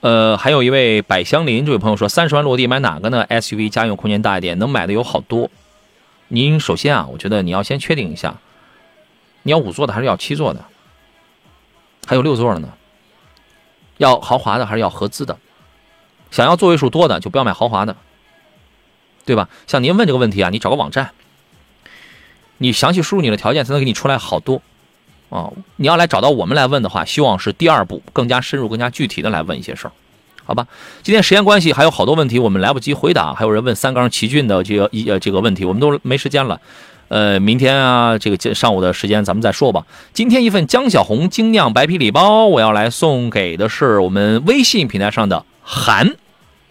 [0.00, 5.50] 呃，还有一位百香林这位朋友说，三十万落地买哪个呢？SUV 家用空间大一点，能买的有好多。
[6.28, 8.36] 您首先啊，我觉得你要先确定一下，
[9.42, 10.64] 你要五座的还是要七座的？
[12.06, 12.68] 还有六座的呢？
[13.96, 15.36] 要豪华的还是要合资的？
[16.30, 17.96] 想要座位数多的就不要买豪华的，
[19.24, 19.48] 对吧？
[19.66, 21.10] 像您问这个问题啊，你找个网站，
[22.58, 24.62] 你详细输入你的条件，才能给你出来好多。
[25.30, 29.92] 啊，你要来找到我们来问的话，希望是第二步，更加深入、更加具体的来问一些事儿，
[30.44, 30.66] 好吧？
[31.02, 36.58] 今天时间关系，还有好多问题我们来不及回答，还有人问三缸奇骏的这个一呃这个问题，我们都没时间了。
[37.08, 39.86] 呃，明天啊，这个上午的时间咱们再说吧。
[40.14, 46.16] 今天一份江小红精酿白啤礼包，我要来送给的是我们微信平台上的韩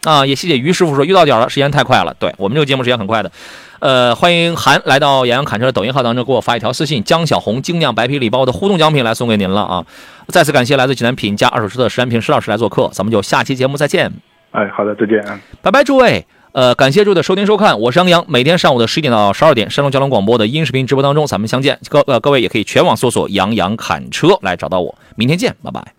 [0.04, 3.32] 啊，也谢谢于师傅说遇到点了，时间太快了，对我们这个节目时间很快的。
[3.80, 9.86] 呃，欢迎韩来到杨洋侃车的抖音号当中，给我发一条私信，江小红精酿白啤礼包的互动奖品来送给您了啊！
[10.30, 14.12] 再次感谢来自济南品家二手车的石安平石老师来做客，咱们就下期节目再见。
[14.52, 15.22] 哎，好的，再见，
[15.62, 16.26] 拜拜，诸位。
[16.54, 21.78] 呃，感谢诸位的收听收看，我是杨洋，每天上午的十一点到十二点，山东交通广播的音视频直播当中，咱们相见。
[21.90, 24.96] 各呃各位也可以全网搜索“杨洋侃车”来找到我。
[25.16, 25.97] 明天见，拜拜。